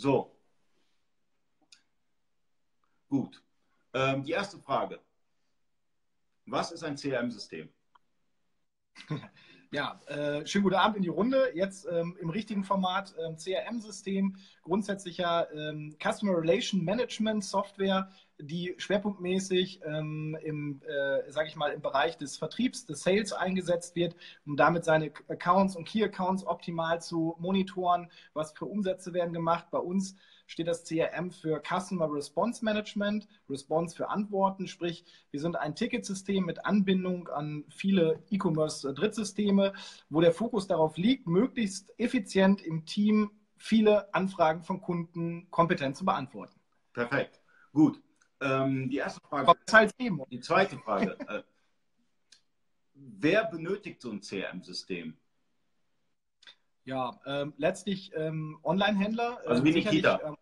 [0.00, 0.34] So.
[3.10, 3.42] Gut.
[3.92, 4.98] Ähm, die erste Frage.
[6.46, 7.68] Was ist ein CRM-System?
[9.72, 11.52] Ja, äh, schönen guten Abend in die Runde.
[11.54, 18.10] Jetzt ähm, im richtigen Format ähm, CRM-System, grundsätzlich ja ähm, Customer Relation Management Software,
[18.40, 23.94] die schwerpunktmäßig ähm, im, äh, sage ich mal, im Bereich des Vertriebs, des Sales eingesetzt
[23.94, 28.10] wird, um damit seine Accounts und Key Accounts optimal zu monitoren.
[28.34, 29.66] Was für Umsätze werden gemacht?
[29.70, 30.16] Bei uns
[30.50, 36.44] steht das CRM für Customer Response Management, Response für Antworten, sprich, wir sind ein Ticketsystem
[36.44, 39.72] mit Anbindung an viele E-Commerce-Drittsysteme,
[40.08, 46.04] wo der Fokus darauf liegt, möglichst effizient im Team viele Anfragen von Kunden kompetent zu
[46.04, 46.58] beantworten.
[46.92, 47.40] Perfekt.
[47.72, 48.02] Gut.
[48.40, 49.52] Ähm, die erste Frage.
[49.70, 51.16] Halt die zweite Frage.
[51.28, 51.42] äh,
[52.94, 55.16] wer benötigt so ein CRM-System?
[56.84, 59.40] Ja, ähm, letztlich ähm, Online-Händler.
[59.46, 60.20] Also wie Nikita.
[60.24, 60.36] Ähm,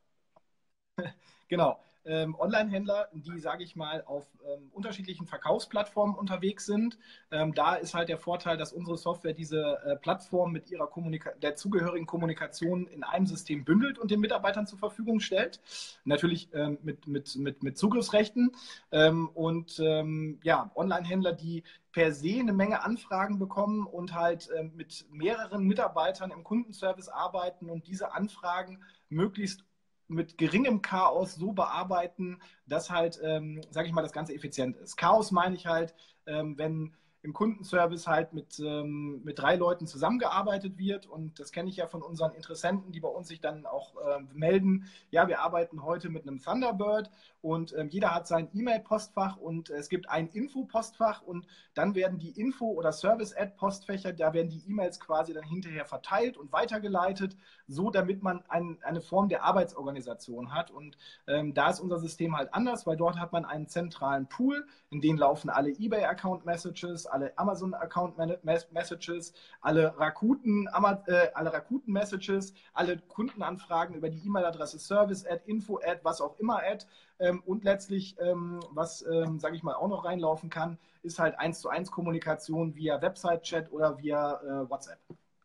[1.48, 1.78] genau.
[2.08, 6.98] Ähm, Online-Händler, die, sage ich mal, auf ähm, unterschiedlichen Verkaufsplattformen unterwegs sind.
[7.30, 11.32] Ähm, da ist halt der Vorteil, dass unsere Software diese äh, Plattform mit ihrer Kommunika
[11.42, 15.60] der zugehörigen Kommunikation in einem System bündelt und den Mitarbeitern zur Verfügung stellt.
[16.04, 18.52] Natürlich ähm, mit, mit, mit, mit Zugriffsrechten.
[18.90, 25.06] Ähm, und ähm, ja, Online-Händler, die per se eine Menge Anfragen bekommen und halt mit
[25.10, 29.64] mehreren Mitarbeitern im Kundenservice arbeiten und diese Anfragen möglichst
[30.08, 34.96] mit geringem Chaos so bearbeiten, dass halt, ähm, sage ich mal, das Ganze effizient ist.
[34.96, 35.94] Chaos meine ich halt,
[36.26, 41.06] ähm, wenn im Kundenservice halt mit, ähm, mit drei Leuten zusammengearbeitet wird.
[41.06, 44.20] Und das kenne ich ja von unseren Interessenten, die bei uns sich dann auch äh,
[44.32, 44.88] melden.
[45.10, 47.10] Ja, wir arbeiten heute mit einem Thunderbird
[47.40, 52.30] und ähm, jeder hat sein E-Mail-Postfach und es gibt ein Info-Postfach und dann werden die
[52.30, 57.36] Info- oder Service-Ad-Postfächer, da werden die E-Mails quasi dann hinterher verteilt und weitergeleitet,
[57.68, 60.70] so damit man ein, eine Form der Arbeitsorganisation hat.
[60.70, 64.66] Und ähm, da ist unser System halt anders, weil dort hat man einen zentralen Pool,
[64.90, 70.68] in den laufen alle eBay-Account-Messages, alle Amazon-Account-Messages, alle Rakuten,
[71.06, 76.84] äh, alle Rakuten-Messages, alle Kundenanfragen über die E-Mail-Adresse Service-Ad, Info-Ad, was auch immer Ad.
[77.18, 81.38] Ähm, und letztlich, ähm, was, ähm, sage ich mal, auch noch reinlaufen kann, ist halt
[81.38, 85.00] eins zu eins Kommunikation via Website-Chat oder via äh, WhatsApp.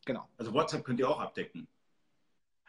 [0.05, 0.27] Genau.
[0.37, 1.67] Also WhatsApp könnt ihr auch abdecken.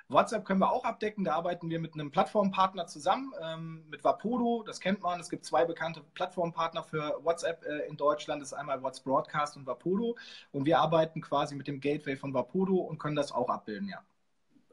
[0.08, 1.24] WhatsApp können wir auch abdecken.
[1.24, 4.62] Da arbeiten wir mit einem Plattformpartner zusammen, ähm, mit Vapodo.
[4.66, 5.20] Das kennt man.
[5.20, 8.42] Es gibt zwei bekannte Plattformpartner für WhatsApp äh, in Deutschland.
[8.42, 10.16] Das ist einmal WhatsApp Broadcast und Vapodo.
[10.52, 14.02] Und wir arbeiten quasi mit dem Gateway von Vapodo und können das auch abbilden, ja.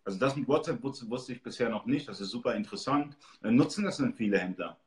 [0.04, 2.08] Also das mit WhatsApp wusste, wusste ich bisher noch nicht.
[2.08, 3.16] Das ist super interessant.
[3.44, 4.78] Äh, nutzen das denn viele Händler?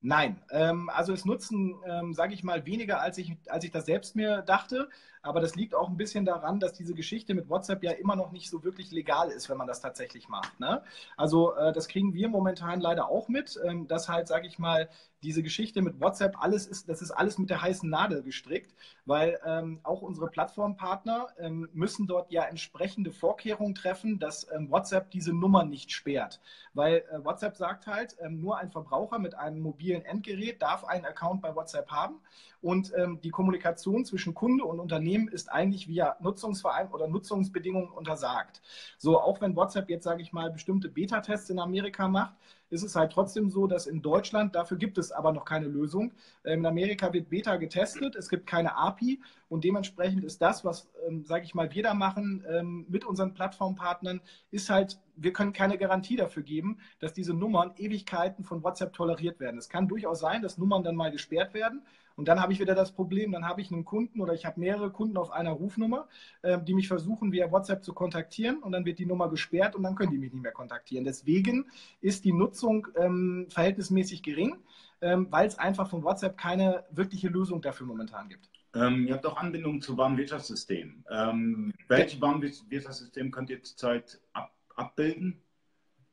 [0.00, 3.86] Nein, ähm, also es nutzen, ähm, sage ich mal, weniger, als ich, als ich das
[3.86, 4.88] selbst mir dachte.
[5.22, 8.30] Aber das liegt auch ein bisschen daran, dass diese Geschichte mit WhatsApp ja immer noch
[8.30, 10.60] nicht so wirklich legal ist, wenn man das tatsächlich macht.
[10.60, 10.82] Ne?
[11.16, 14.88] Also äh, das kriegen wir momentan leider auch mit, ähm, dass halt, sage ich mal,
[15.22, 18.74] diese Geschichte mit WhatsApp, alles ist, das ist alles mit der heißen Nadel gestrickt,
[19.04, 25.10] weil ähm, auch unsere Plattformpartner ähm, müssen dort ja entsprechende Vorkehrungen treffen, dass ähm, WhatsApp
[25.10, 26.40] diese Nummer nicht sperrt.
[26.74, 31.04] Weil äh, WhatsApp sagt halt, ähm, nur ein Verbraucher mit einem mobilen Endgerät darf einen
[31.04, 32.20] Account bei WhatsApp haben
[32.60, 38.60] und ähm, die Kommunikation zwischen Kunde und Unternehmen ist eigentlich via Nutzungsverein oder Nutzungsbedingungen untersagt.
[38.96, 42.34] So, auch wenn WhatsApp jetzt, sage ich mal, bestimmte Beta-Tests in Amerika macht,
[42.70, 46.12] ist es halt trotzdem so, dass in Deutschland, dafür gibt es aber noch keine Lösung.
[46.44, 50.88] Ähm, in Amerika wird Beta getestet, es gibt keine API und dementsprechend ist das, was,
[51.06, 54.20] ähm, sage ich mal, wir da machen ähm, mit unseren Plattformpartnern,
[54.50, 59.40] ist halt, wir können keine Garantie dafür geben, dass diese Nummern Ewigkeiten von WhatsApp toleriert
[59.40, 59.58] werden.
[59.58, 61.82] Es kann durchaus sein, dass Nummern dann mal gesperrt werden
[62.18, 64.58] und dann habe ich wieder das Problem, dann habe ich einen Kunden oder ich habe
[64.58, 66.08] mehrere Kunden auf einer Rufnummer,
[66.42, 69.84] äh, die mich versuchen, via WhatsApp zu kontaktieren und dann wird die Nummer gesperrt und
[69.84, 71.04] dann können die mich nicht mehr kontaktieren.
[71.04, 71.66] Deswegen
[72.00, 74.56] ist die Nutzung ähm, verhältnismäßig gering,
[75.00, 78.50] ähm, weil es einfach von WhatsApp keine wirkliche Lösung dafür momentan gibt.
[78.74, 81.04] Ähm, ihr habt auch Anbindungen zu Warenwirtschaftssystem.
[81.08, 85.40] Ähm, welche Warenwirtschaftssystem könnt ihr zurzeit ab abbilden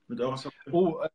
[0.08, 0.74] mit eurer Software?
[0.74, 1.10] Oh, äh,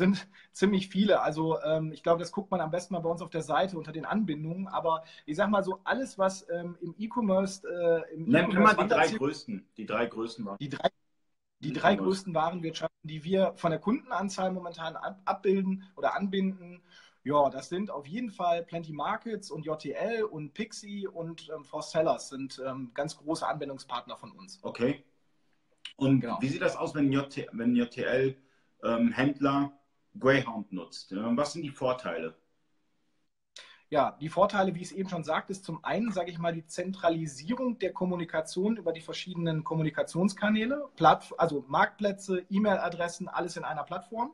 [0.00, 1.20] sind ziemlich viele.
[1.20, 3.78] Also ähm, ich glaube, das guckt man am besten mal bei uns auf der Seite
[3.78, 4.66] unter den Anbindungen.
[4.66, 7.66] Aber ich sag mal so, alles, was ähm, im E-Commerce...
[7.66, 9.68] Äh, Nenn e mal die drei größten.
[9.76, 10.58] Die drei größten waren.
[10.58, 10.88] Die drei,
[11.60, 16.82] die drei größten Warenwirtschaften, die wir von der Kundenanzahl momentan ab, abbilden oder anbinden.
[17.22, 21.82] Ja, das sind auf jeden Fall Plenty Markets und JTL und Pixie und ähm, For
[21.82, 24.58] Sellers sind ähm, ganz große Anwendungspartner von uns.
[24.62, 25.04] Okay.
[25.96, 26.38] Und genau.
[26.40, 28.34] wie sieht das aus, wenn, JT, wenn JTL
[28.82, 29.78] ähm, Händler
[30.18, 31.14] Greyhound nutzt.
[31.14, 32.34] Was sind die Vorteile?
[33.88, 36.52] Ja, die Vorteile, wie ich es eben schon sagte, ist zum einen, sage ich mal,
[36.52, 40.88] die Zentralisierung der Kommunikation über die verschiedenen Kommunikationskanäle,
[41.36, 44.32] also Marktplätze, E-Mail-Adressen, alles in einer Plattform.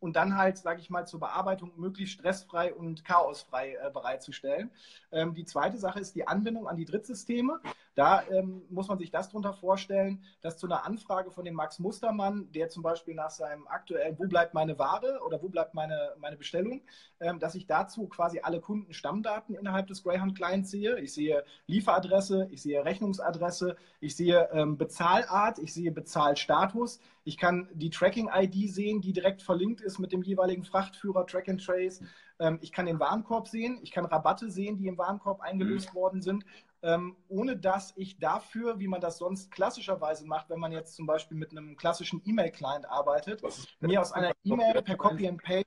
[0.00, 4.70] Und dann halt, sage ich mal, zur Bearbeitung möglichst stressfrei und chaosfrei äh, bereitzustellen.
[5.10, 7.60] Ähm, die zweite Sache ist die Anbindung an die Drittsysteme.
[7.94, 11.78] Da ähm, muss man sich das darunter vorstellen, dass zu einer Anfrage von dem Max
[11.78, 16.12] Mustermann, der zum Beispiel nach seinem aktuellen, wo bleibt meine Ware oder wo bleibt meine,
[16.18, 16.82] meine Bestellung,
[17.20, 21.00] ähm, dass ich dazu quasi alle Kundenstammdaten innerhalb des Greyhound Clients sehe.
[21.00, 27.00] Ich sehe Lieferadresse, ich sehe Rechnungsadresse, ich sehe ähm, Bezahlart, ich sehe Bezahlstatus.
[27.24, 31.64] Ich kann die Tracking-ID sehen, die direkt verlinkt ist mit dem jeweiligen Frachtführer, Track and
[31.64, 32.02] Trace.
[32.38, 35.98] Ähm, ich kann den Warenkorb sehen, ich kann Rabatte sehen, die im Warenkorb eingelöst mhm.
[35.98, 36.44] worden sind
[36.86, 41.06] ähm, ohne dass ich dafür, wie man das sonst klassischerweise macht, wenn man jetzt zum
[41.06, 43.42] Beispiel mit einem klassischen E-Mail-Client arbeitet,
[43.80, 45.66] mir aus einer E-Mail per Copy and Paste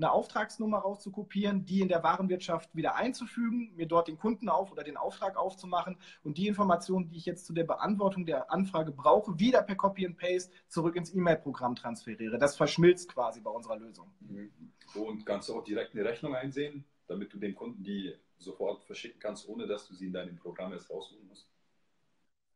[0.00, 4.82] eine Auftragsnummer rauszukopieren, die in der Warenwirtschaft wieder einzufügen, mir dort den Kunden auf oder
[4.82, 9.38] den Auftrag aufzumachen und die Informationen, die ich jetzt zu der Beantwortung der Anfrage brauche,
[9.38, 12.38] wieder per Copy and Paste zurück ins E-Mail-Programm transferiere.
[12.38, 14.10] Das verschmilzt quasi bei unserer Lösung.
[14.20, 14.50] Mhm.
[14.94, 19.20] Und kannst du auch direkt eine Rechnung einsehen, damit du dem Kunden die sofort verschicken
[19.20, 21.49] kannst, ohne dass du sie in deinem Programm erst raussuchen musst?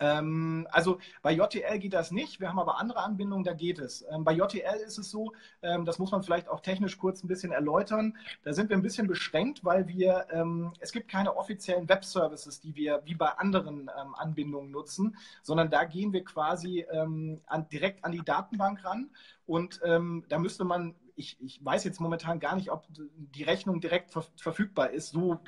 [0.01, 2.41] Ähm, also bei JTL geht das nicht.
[2.41, 4.05] Wir haben aber andere Anbindungen, da geht es.
[4.11, 5.33] Ähm, bei JTL ist es so,
[5.63, 8.17] ähm, das muss man vielleicht auch technisch kurz ein bisschen erläutern.
[8.43, 10.27] Da sind wir ein bisschen beschränkt, weil wir,
[10.81, 16.13] es gibt keine offiziellen Web-Services, die wir wie bei anderen Anbindungen nutzen, sondern da gehen
[16.13, 19.11] wir quasi an, direkt an die Datenbank ran
[19.47, 24.11] und da müsste man ich, ich, weiß jetzt momentan gar nicht, ob die Rechnung direkt
[24.11, 25.39] ver verfügbar ist, so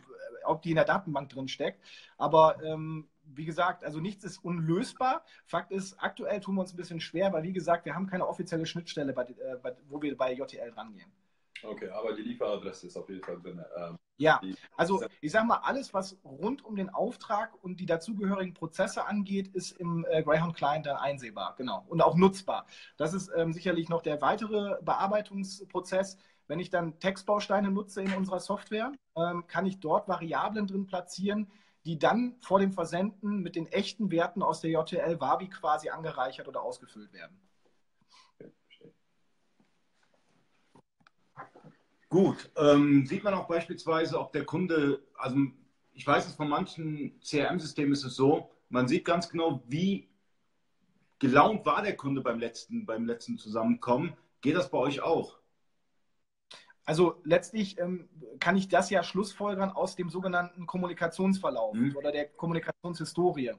[0.44, 1.80] ob die in der Datenbank drin steckt.
[2.16, 5.24] Aber ähm, wie gesagt, also nichts ist unlösbar.
[5.46, 8.26] Fakt ist, aktuell tun wir uns ein bisschen schwer, weil wie gesagt, wir haben keine
[8.26, 11.10] offizielle Schnittstelle, bei, äh, bei, wo wir bei JTL rangehen.
[11.62, 13.62] Okay, aber die Lieferadresse ist auf jeden Fall drin.
[13.76, 14.40] Ähm, ja,
[14.76, 19.48] also ich sage mal, alles, was rund um den Auftrag und die dazugehörigen Prozesse angeht,
[19.48, 22.66] ist im äh, Greyhound Client dann einsehbar, genau, und auch nutzbar.
[22.96, 26.16] Das ist ähm, sicherlich noch der weitere Bearbeitungsprozess.
[26.48, 31.50] Wenn ich dann Textbausteine nutze in unserer Software, ähm, kann ich dort Variablen drin platzieren,
[31.86, 36.48] die dann vor dem Versenden mit den echten Werten aus der JTL Wavi quasi angereichert
[36.48, 37.40] oder ausgefüllt werden.
[42.08, 45.36] Gut, ähm, sieht man auch beispielsweise, ob der Kunde, also
[45.92, 50.08] ich weiß es von manchen CRM-Systemen ist es so, man sieht ganz genau, wie
[51.20, 54.16] gelaunt war der Kunde beim letzten, beim letzten Zusammenkommen.
[54.40, 55.38] Geht das bei euch auch?
[56.86, 61.96] Also letztlich ähm, kann ich das ja schlussfolgern aus dem sogenannten Kommunikationsverlauf mhm.
[61.96, 63.52] oder der Kommunikationshistorie.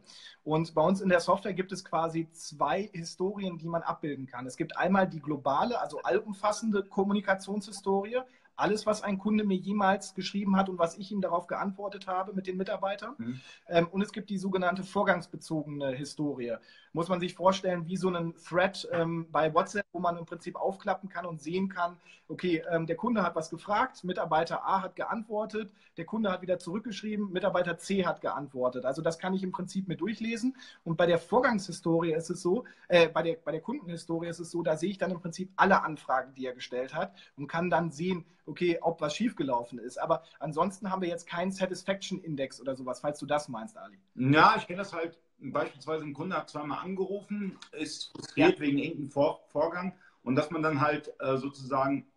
[0.45, 4.47] Und bei uns in der Software gibt es quasi zwei Historien, die man abbilden kann.
[4.47, 8.21] Es gibt einmal die globale, also allumfassende Kommunikationshistorie,
[8.57, 12.33] alles, was ein Kunde mir jemals geschrieben hat und was ich ihm darauf geantwortet habe
[12.33, 13.13] mit den Mitarbeitern.
[13.17, 13.41] Mhm.
[13.67, 16.55] Ähm, und es gibt die sogenannte vorgangsbezogene Historie.
[16.97, 20.55] Muss man sich vorstellen, wie so einen Thread ähm, bei WhatsApp, wo man im Prinzip
[20.55, 21.95] aufklappen kann und sehen kann,
[22.27, 26.57] okay, ähm, der Kunde hat was gefragt, Mitarbeiter A hat geantwortet, der Kunde hat wieder
[26.57, 28.83] zurückgeschrieben, Mitarbeiter C hat geantwortet.
[28.83, 30.55] Also das kann ich im Prinzip mir durchlesen.
[30.83, 34.49] Und bei der Vorgangshistorie ist es so, äh, bei, der, bei der Kundenhistorie ist es
[34.49, 37.69] so, da sehe ich dann im Prinzip alle Anfragen, die er gestellt hat und kann
[37.69, 39.99] dann sehen, okay, ob was schiefgelaufen ist.
[39.99, 43.99] Aber ansonsten haben wir jetzt keinen Satisfaction Index oder sowas, falls du das meinst, Ali.
[44.15, 45.19] Ja, ich kenne das halt.
[45.39, 48.59] Beispielsweise ein Kunde hat zweimal angerufen, ist frustriert ja.
[48.59, 52.07] wegen irgendeinem Vor Vorgang und dass man dann halt äh, sozusagen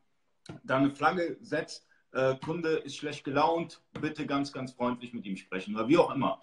[0.64, 5.37] da eine Flagge setzt, äh, Kunde ist schlecht gelaunt, bitte ganz, ganz freundlich mit ihm
[5.37, 6.40] sprechen oder wie auch immer.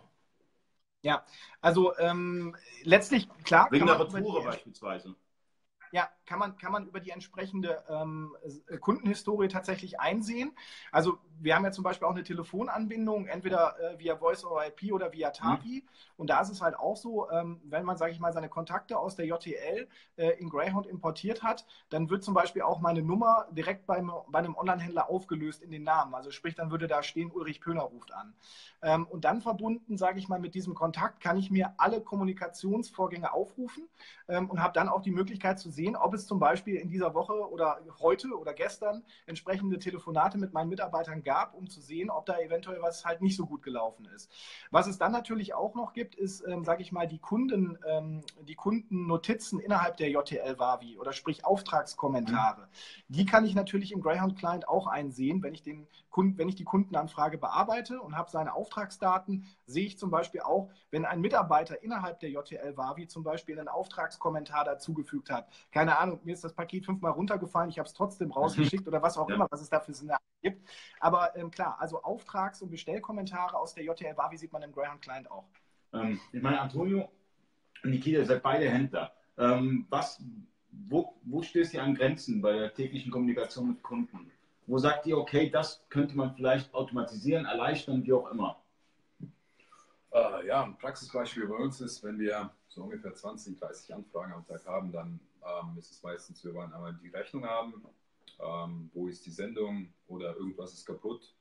[1.01, 1.25] Ja,
[1.61, 3.67] also ähm, letztlich, klar.
[3.71, 5.15] Wegen der Retoure beispielsweise.
[5.91, 8.35] Ja, kann man, kann man über die entsprechende ähm,
[8.81, 10.51] Kundenhistorie tatsächlich einsehen.
[10.91, 14.91] Also wir haben ja zum Beispiel auch eine Telefonanbindung, entweder äh, via Voice over IP
[14.91, 15.83] oder via TAPI.
[15.83, 15.89] Mhm.
[16.17, 18.97] Und da ist es halt auch so, ähm, wenn man, sage ich mal, seine Kontakte
[18.97, 23.47] aus der JTL äh, in Greyhound importiert hat, dann wird zum Beispiel auch meine Nummer
[23.51, 26.15] direkt beim, bei einem Online-Händler aufgelöst in den Namen.
[26.15, 28.33] Also sprich, dann würde da stehen, Ulrich Pöhner ruft an.
[28.81, 33.31] Ähm, und dann verbunden, sage ich mal, mit diesem Kontakt kann ich mir alle Kommunikationsvorgänge
[33.31, 33.87] aufrufen
[34.27, 37.13] ähm, und habe dann auch die Möglichkeit zu sehen, ob es zum Beispiel in dieser
[37.13, 42.25] Woche oder heute oder gestern entsprechende Telefonate mit meinen Mitarbeitern gab, um zu sehen, ob
[42.25, 44.29] da eventuell was halt nicht so gut gelaufen ist.
[44.71, 48.23] Was es dann natürlich auch noch gibt, ist, ähm, sage ich mal, die Kunden, ähm,
[48.41, 52.61] die Kundennotizen innerhalb der JTL Wavi oder sprich Auftragskommentare.
[52.61, 53.13] Mhm.
[53.13, 56.55] Die kann ich natürlich im Greyhound Client auch einsehen, wenn ich den Kunden, wenn ich
[56.55, 61.83] die Kundenanfrage bearbeite und habe seine Auftragsdaten, sehe ich zum Beispiel auch, wenn ein Mitarbeiter
[61.83, 66.53] innerhalb der JTL Wavi zum Beispiel einen Auftragskommentar dazugefügt hat, keine Ahnung, mir ist das
[66.53, 69.35] Paket fünfmal runtergefallen, ich habe es trotzdem rausgeschickt oder was auch ja.
[69.35, 70.67] immer, was es da für Szenarien gibt.
[70.99, 75.01] Aber ähm, klar, also Auftrags- und Bestellkommentare aus der JTL wie sieht man im Greyhound
[75.01, 75.45] Client auch.
[75.93, 77.09] Ähm, ich meine, Antonio
[77.83, 79.11] und Nikita, ihr seid beide Händler.
[79.37, 80.23] Ähm, was,
[80.71, 84.31] wo, wo stößt ihr an Grenzen bei der täglichen Kommunikation mit Kunden?
[84.65, 88.61] Wo sagt ihr, okay, das könnte man vielleicht automatisieren, erleichtern, wie auch immer?
[90.11, 94.45] Äh, ja, ein Praxisbeispiel bei uns ist, wenn wir so ungefähr 20, 30 Anfragen am
[94.45, 97.83] Tag haben, dann ähm, ist es meistens, wir wollen einmal die Rechnung haben,
[98.39, 101.35] ähm, wo ist die Sendung oder irgendwas ist kaputt.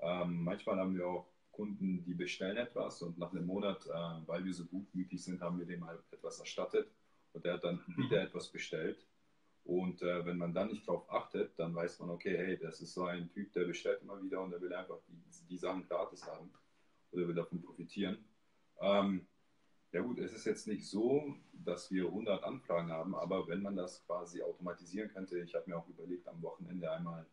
[0.00, 4.44] Ähm, manchmal haben wir auch Kunden, die bestellen etwas und nach einem Monat, äh, weil
[4.44, 6.88] wir so gutmütig sind, haben wir dem halt etwas erstattet
[7.32, 8.04] und der hat dann mhm.
[8.04, 9.04] wieder etwas bestellt.
[9.64, 12.94] Und äh, wenn man dann nicht darauf achtet, dann weiß man, okay, hey, das ist
[12.94, 16.24] so ein Typ, der bestellt immer wieder und der will einfach die, die Sachen gratis
[16.26, 16.50] haben
[17.10, 18.24] oder will davon profitieren.
[18.80, 19.26] Ähm,
[19.92, 23.76] ja gut, es ist jetzt nicht so, dass wir 100 Anfragen haben, aber wenn man
[23.76, 27.26] das quasi automatisieren könnte, ich habe mir auch überlegt, am Wochenende einmal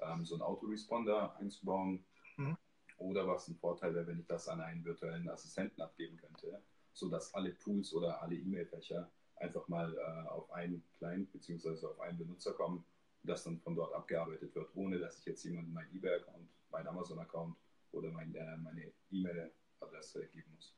[0.00, 2.04] ähm, so einen Autoresponder einzubauen.
[2.36, 2.56] Mhm.
[2.98, 7.32] Oder was ein Vorteil wäre, wenn ich das an einen virtuellen Assistenten abgeben könnte, sodass
[7.34, 11.86] alle Tools oder alle E-Mail-Fächer einfach mal äh, auf einen Client bzw.
[11.86, 12.84] auf einen Benutzer kommen
[13.22, 16.88] und das dann von dort abgearbeitet wird, ohne dass ich jetzt jemandem meinen eBay-Account, meinen
[16.88, 17.56] Amazon-Account
[17.92, 20.74] oder mein, äh, meine E-Mail-Adresse geben muss.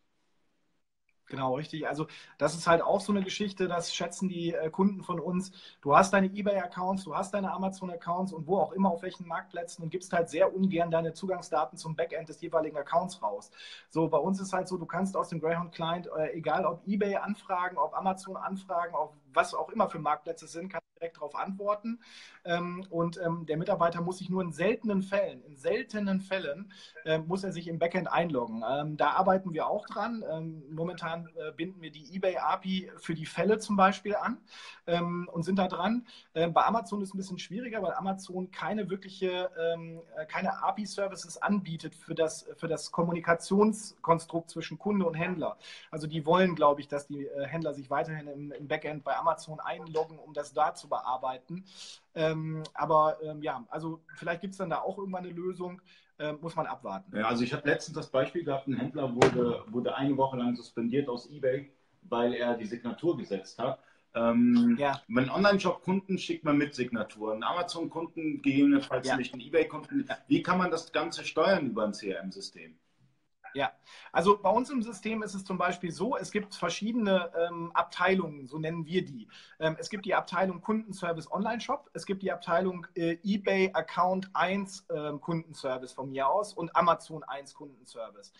[1.32, 1.88] Genau, richtig.
[1.88, 5.50] Also das ist halt auch so eine Geschichte, das schätzen die äh, Kunden von uns.
[5.80, 9.82] Du hast deine eBay-Accounts, du hast deine Amazon-Accounts und wo auch immer, auf welchen Marktplätzen
[9.82, 13.50] und gibst halt sehr ungern deine Zugangsdaten zum Backend des jeweiligen Accounts raus.
[13.88, 17.16] So, bei uns ist halt so, du kannst aus dem Greyhound-Client, äh, egal ob eBay
[17.16, 21.98] anfragen, ob Amazon anfragen, auf was auch immer für Marktplätze sind, kannst direkt darauf antworten.
[22.44, 26.72] Ähm, und ähm, der Mitarbeiter muss sich nur in seltenen Fällen, in seltenen Fällen,
[27.04, 28.64] äh, muss er sich im Backend einloggen.
[28.68, 30.24] Ähm, da arbeiten wir auch dran.
[30.70, 34.38] Momentan äh, binden wir die eBay API für die Fälle zum Beispiel an
[35.32, 36.06] und sind da dran.
[36.34, 41.94] Bei Amazon ist es ein bisschen schwieriger, weil Amazon keine wirkliche, äh, keine API-Services anbietet
[41.94, 45.56] für das, für das Kommunikationskonstrukt zwischen Kunde und Händler.
[45.90, 50.18] Also die wollen, glaube ich, dass die Händler sich weiterhin im Backend bei Amazon einloggen,
[50.18, 51.64] um das da zu bearbeiten.
[52.14, 55.80] Ähm, aber ähm, ja, also vielleicht gibt es dann da auch irgendwann eine Lösung.
[56.18, 57.16] Äh, muss man abwarten.
[57.16, 60.54] Ja, also ich habe letztens das Beispiel gehabt, ein Händler wurde, wurde eine Woche lang
[60.54, 61.72] suspendiert aus eBay,
[62.02, 63.78] weil er die Signatur gesetzt hat.
[64.14, 65.00] Ähm, ja.
[65.08, 69.16] Wenn Online-Shop-Kunden schickt man mit Signaturen, Amazon-Kunden gegebenenfalls ja.
[69.16, 70.08] nicht, eBay-Kunden.
[70.28, 72.76] Wie kann man das Ganze steuern über ein CRM-System?
[73.54, 73.72] Ja,
[74.12, 78.46] also bei uns im System ist es zum Beispiel so, es gibt verschiedene ähm, Abteilungen,
[78.46, 79.28] so nennen wir die.
[79.60, 84.86] Ähm, es gibt die Abteilung Kundenservice Online-Shop, es gibt die Abteilung äh, eBay Account 1
[84.88, 88.32] äh, Kundenservice von mir aus und Amazon 1 Kundenservice.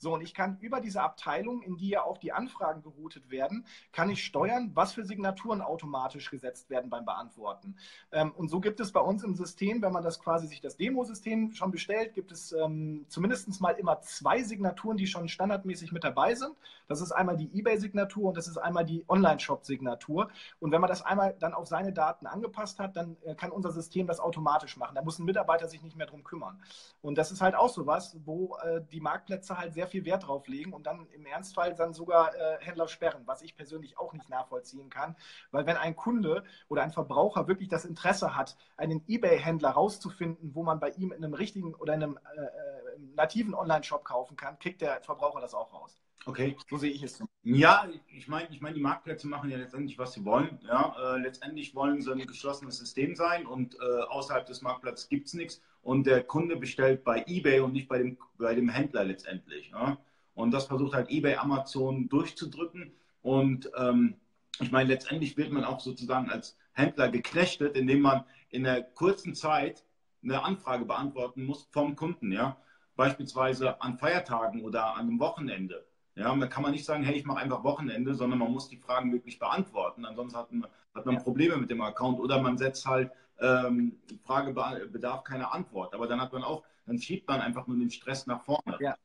[0.00, 3.66] So, und ich kann über diese Abteilung, in die ja auch die Anfragen geroutet werden,
[3.92, 7.76] kann ich steuern, was für Signaturen automatisch gesetzt werden beim Beantworten.
[8.10, 10.78] Ähm, und so gibt es bei uns im System, wenn man das quasi sich das
[10.78, 16.02] Demo-System schon bestellt, gibt es ähm, zumindest mal immer zwei Signaturen, die schon standardmäßig mit
[16.02, 16.56] dabei sind.
[16.88, 20.30] Das ist einmal die eBay-Signatur und das ist einmal die Online-Shop-Signatur.
[20.60, 23.70] Und wenn man das einmal dann auf seine Daten angepasst hat, dann äh, kann unser
[23.70, 24.94] System das automatisch machen.
[24.94, 26.62] Da muss ein Mitarbeiter sich nicht mehr drum kümmern.
[27.02, 30.26] Und das ist halt auch so was, wo äh, die Marktplätze halt sehr viel Wert
[30.26, 34.12] drauf legen und dann im Ernstfall dann sogar äh, Händler sperren, was ich persönlich auch
[34.12, 35.16] nicht nachvollziehen kann.
[35.50, 40.62] Weil wenn ein Kunde oder ein Verbraucher wirklich das Interesse hat, einen Ebay-Händler rauszufinden, wo
[40.62, 42.80] man bei ihm in einem richtigen oder in einem äh, äh
[43.14, 46.00] nativen Online-Shop kaufen kann, kriegt der Verbraucher das auch raus.
[46.26, 46.56] Okay.
[46.68, 47.22] So sehe ich es.
[47.42, 50.58] Ja, ich meine, ich meine, die Marktplätze machen ja letztendlich, was sie wollen.
[50.66, 55.26] Ja, äh, letztendlich wollen sie ein geschlossenes System sein und äh, außerhalb des Marktplatzes gibt
[55.26, 59.04] es nichts und der Kunde bestellt bei eBay und nicht bei dem, bei dem Händler
[59.04, 59.70] letztendlich.
[59.70, 59.96] Ja?
[60.34, 62.92] Und das versucht halt eBay, Amazon durchzudrücken.
[63.22, 64.16] Und ähm,
[64.60, 69.34] ich meine, letztendlich wird man auch sozusagen als Händler geknechtet, indem man in der kurzen
[69.34, 69.82] Zeit
[70.22, 72.32] eine Anfrage beantworten muss vom Kunden.
[72.32, 72.58] Ja?
[72.96, 75.86] Beispielsweise an Feiertagen oder an einem Wochenende.
[76.20, 78.76] Ja, da kann man nicht sagen, hey, ich mache einfach Wochenende, sondern man muss die
[78.76, 80.04] Fragen wirklich beantworten.
[80.04, 83.10] Ansonsten hat man, hat man Probleme mit dem Account oder man setzt halt
[83.40, 85.94] ähm, Frage bedarf keine Antwort.
[85.94, 88.76] Aber dann hat man auch, dann schiebt man einfach nur den Stress nach vorne.
[88.80, 88.96] Ja.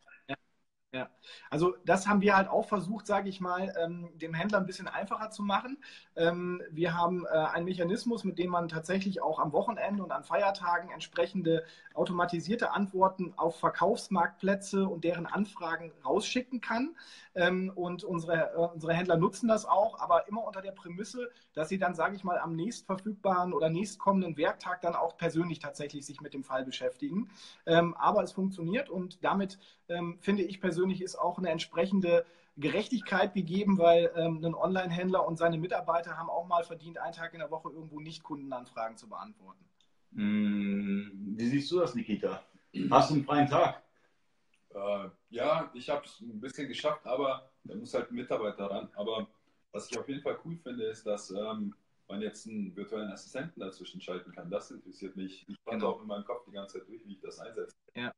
[0.95, 1.09] Ja,
[1.49, 4.87] also das haben wir halt auch versucht, sage ich mal, ähm, dem Händler ein bisschen
[4.87, 5.77] einfacher zu machen.
[6.15, 10.23] Ähm, wir haben äh, einen Mechanismus, mit dem man tatsächlich auch am Wochenende und an
[10.23, 16.95] Feiertagen entsprechende automatisierte Antworten auf Verkaufsmarktplätze und deren Anfragen rausschicken kann.
[17.35, 21.67] Ähm, und unsere, äh, unsere Händler nutzen das auch, aber immer unter der Prämisse, dass
[21.67, 26.21] sie dann, sage ich mal, am nächstverfügbaren oder nächstkommenden Werktag dann auch persönlich tatsächlich sich
[26.21, 27.29] mit dem Fall beschäftigen.
[27.65, 29.59] Ähm, aber es funktioniert und damit
[29.89, 32.25] ähm, finde ich persönlich, persönlich ist auch eine entsprechende
[32.57, 37.33] Gerechtigkeit gegeben, weil ähm, ein Online-Händler und seine Mitarbeiter haben auch mal verdient, einen Tag
[37.33, 39.65] in der Woche irgendwo nicht Kundenanfragen zu beantworten.
[40.13, 42.43] Hm, wie siehst du das, Nikita?
[42.91, 43.81] Hast du einen freien Tag?
[44.73, 48.89] Äh, ja, ich habe es ein bisschen geschafft, aber da muss halt ein Mitarbeiter ran.
[48.95, 49.27] Aber
[49.71, 51.73] was ich auf jeden Fall cool finde, ist, dass ähm,
[52.07, 54.49] man jetzt einen virtuellen Assistenten dazwischen schalten kann.
[54.51, 55.45] Das interessiert mich.
[55.49, 55.93] Ich fand genau.
[55.93, 57.75] auch in meinem Kopf die ganze Zeit durch, wie ich das einsetze.
[57.95, 58.13] Ja.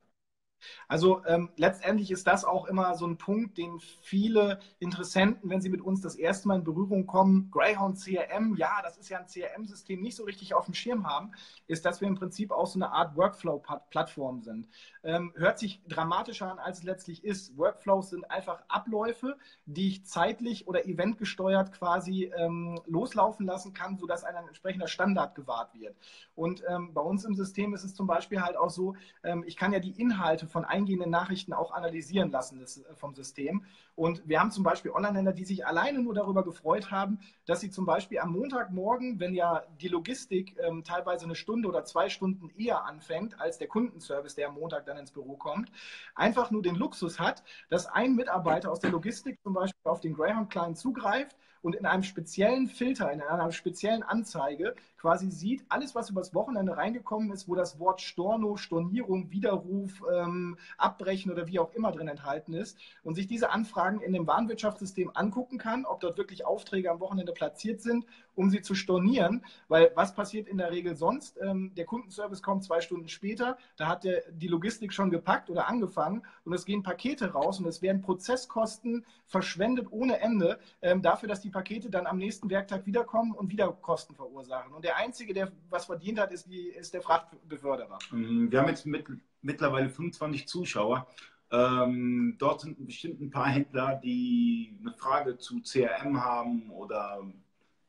[0.87, 5.69] Also ähm, letztendlich ist das auch immer so ein Punkt, den viele Interessenten, wenn sie
[5.69, 9.27] mit uns das erste Mal in Berührung kommen, Greyhound CRM, ja, das ist ja ein
[9.27, 11.31] CRM-System, nicht so richtig auf dem Schirm haben,
[11.67, 14.67] ist, dass wir im Prinzip auch so eine Art Workflow-Plattform sind.
[15.03, 17.57] Ähm, hört sich dramatischer an, als es letztlich ist.
[17.57, 24.23] Workflows sind einfach Abläufe, die ich zeitlich oder eventgesteuert quasi ähm, loslaufen lassen kann, sodass
[24.23, 25.95] ein entsprechender Standard gewahrt wird.
[26.35, 29.55] Und ähm, bei uns im System ist es zum Beispiel halt auch so, ähm, ich
[29.55, 33.63] kann ja die Inhalte von eingehenden Nachrichten auch analysieren lassen des, äh, vom System.
[33.95, 37.71] Und wir haben zum Beispiel Online-Händler, die sich alleine nur darüber gefreut haben, dass sie
[37.71, 42.49] zum Beispiel am Montagmorgen, wenn ja die Logistik ähm, teilweise eine Stunde oder zwei Stunden
[42.57, 45.71] eher anfängt als der Kundenservice, der am Montag dann ins Büro kommt,
[46.15, 50.13] einfach nur den Luxus hat, dass ein Mitarbeiter aus der Logistik zum Beispiel auf den
[50.13, 56.09] Greyhound-Client zugreift und in einem speziellen Filter, in einer speziellen Anzeige quasi sieht, alles, was
[56.09, 61.73] übers Wochenende reingekommen ist, wo das Wort Storno, Stornierung, Widerruf, ähm, Abbrechen oder wie auch
[61.73, 66.17] immer drin enthalten ist und sich diese Anfragen in dem Warenwirtschaftssystem angucken kann, ob dort
[66.17, 69.43] wirklich Aufträge am Wochenende platziert sind, um sie zu stornieren.
[69.67, 71.37] Weil was passiert in der Regel sonst?
[71.41, 75.67] Ähm, der Kundenservice kommt zwei Stunden später, da hat der, die Logistik schon gepackt oder
[75.67, 81.29] angefangen und es gehen Pakete raus und es werden Prozesskosten verschwendet ohne Ende ähm, dafür,
[81.29, 84.73] dass die Pakete dann am nächsten Werktag wiederkommen und wieder Kosten verursachen.
[84.73, 87.99] Und der Einzige, der was verdient hat, ist, die, ist der Frachtbeförderer.
[88.11, 89.05] Mhm, wir haben jetzt mit,
[89.41, 91.07] mittlerweile 25 Zuschauer.
[91.51, 97.21] Ähm, dort sind bestimmt ein paar Händler, die eine Frage zu CRM haben oder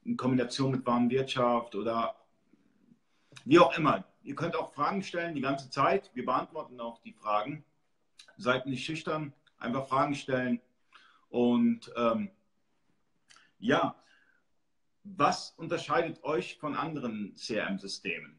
[0.05, 2.17] in Kombination mit Warenwirtschaft oder
[3.45, 4.05] wie auch immer.
[4.23, 6.11] Ihr könnt auch Fragen stellen die ganze Zeit.
[6.15, 7.65] Wir beantworten auch die Fragen.
[8.37, 10.61] Seid nicht schüchtern, einfach Fragen stellen.
[11.29, 12.31] Und ähm,
[13.61, 13.95] ja,
[15.17, 18.39] was unterscheidet euch von anderen CRM-Systemen?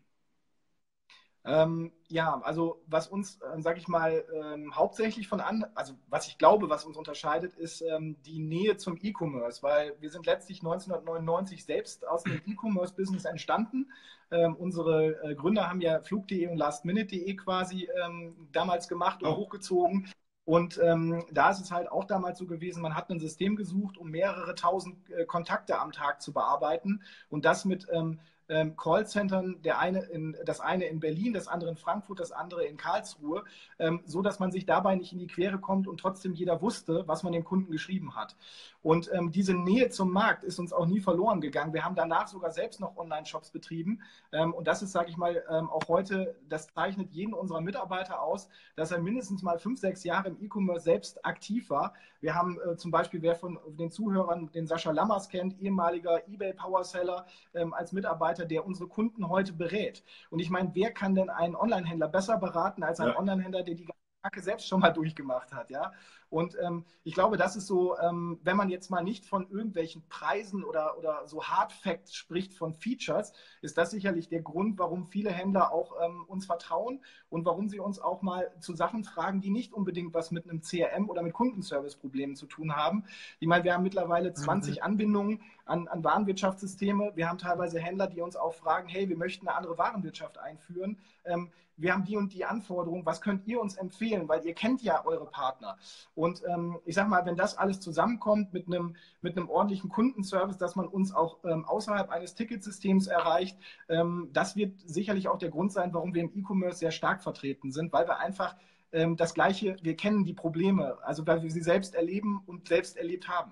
[1.46, 6.28] Ähm, ja, also was uns, äh, sage ich mal, ähm, hauptsächlich von an, also was
[6.28, 10.60] ich glaube, was uns unterscheidet, ist ähm, die Nähe zum E-Commerce, weil wir sind letztlich
[10.60, 13.90] 1999 selbst aus dem E-Commerce-Business entstanden.
[14.32, 19.38] Ähm, unsere äh, Gründer haben ja Flug.de und Lastminute.de quasi ähm, damals gemacht und oh.
[19.38, 20.08] hochgezogen.
[20.50, 24.00] Und ähm, da ist es halt auch damals so gewesen, man hat ein System gesucht,
[24.00, 29.62] um mehrere tausend äh, Kontakte am Tag zu bearbeiten und das mit ähm, ähm, Callcentern,
[29.62, 33.44] der eine in, das eine in Berlin, das andere in Frankfurt, das andere in Karlsruhe,
[33.78, 37.04] ähm, so dass man sich dabei nicht in die Quere kommt und trotzdem jeder wusste,
[37.06, 38.36] was man dem Kunden geschrieben hat.
[38.82, 41.74] Und ähm, diese Nähe zum Markt ist uns auch nie verloren gegangen.
[41.74, 44.02] Wir haben danach sogar selbst noch Online-Shops betrieben.
[44.32, 48.22] Ähm, und das ist, sage ich mal, ähm, auch heute, das zeichnet jeden unserer Mitarbeiter
[48.22, 51.94] aus, dass er mindestens mal fünf, sechs Jahre im E-Commerce selbst aktiv war.
[52.22, 57.26] Wir haben äh, zum Beispiel, wer von den Zuhörern den Sascha Lammers kennt, ehemaliger eBay-Powerseller
[57.54, 60.04] ähm, als Mitarbeiter, der unsere Kunden heute berät.
[60.30, 63.18] Und ich meine, wer kann denn einen Online-Händler besser beraten als ein ja.
[63.18, 63.88] Online-Händler, der die
[64.22, 65.92] Kacke selbst schon mal durchgemacht hat, ja.
[66.30, 70.04] Und ähm, ich glaube, das ist so, ähm, wenn man jetzt mal nicht von irgendwelchen
[70.10, 75.06] Preisen oder, oder so Hard Facts spricht von Features, ist das sicherlich der Grund, warum
[75.06, 79.42] viele Händler auch ähm, uns vertrauen und warum sie uns auch mal zu Sachen fragen,
[79.42, 83.06] die nicht unbedingt was mit einem CRM oder mit Kundenservice-Problemen zu tun haben.
[83.40, 84.84] Ich meine, wir haben mittlerweile 20 mhm.
[84.84, 87.14] Anbindungen an, an Warenwirtschaftssysteme.
[87.16, 90.98] Wir haben teilweise Händler, die uns auch fragen, hey, wir möchten eine andere Warenwirtschaft einführen.
[91.26, 94.82] Ähm, wir haben die und die Anforderungen, was könnt ihr uns empfehlen, weil ihr kennt
[94.82, 95.78] ja eure Partner.
[96.16, 100.58] Und ähm, ich sage mal, wenn das alles zusammenkommt mit einem, mit einem ordentlichen Kundenservice,
[100.58, 105.50] dass man uns auch ähm, außerhalb eines Ticketsystems erreicht, ähm, das wird sicherlich auch der
[105.50, 108.56] Grund sein, warum wir im E-Commerce sehr stark vertreten sind, weil wir einfach
[108.92, 112.98] ähm, das Gleiche, wir kennen die Probleme, also weil wir sie selbst erleben und selbst
[112.98, 113.52] erlebt haben.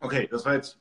[0.00, 0.78] Okay, das war jetzt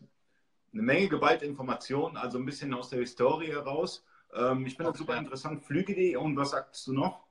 [0.73, 4.03] eine Menge geballte Informationen, also ein bisschen aus der Historie heraus.
[4.35, 5.63] Ähm, ich finde das super interessant.
[5.63, 7.25] Flüge.de und was sagst du noch?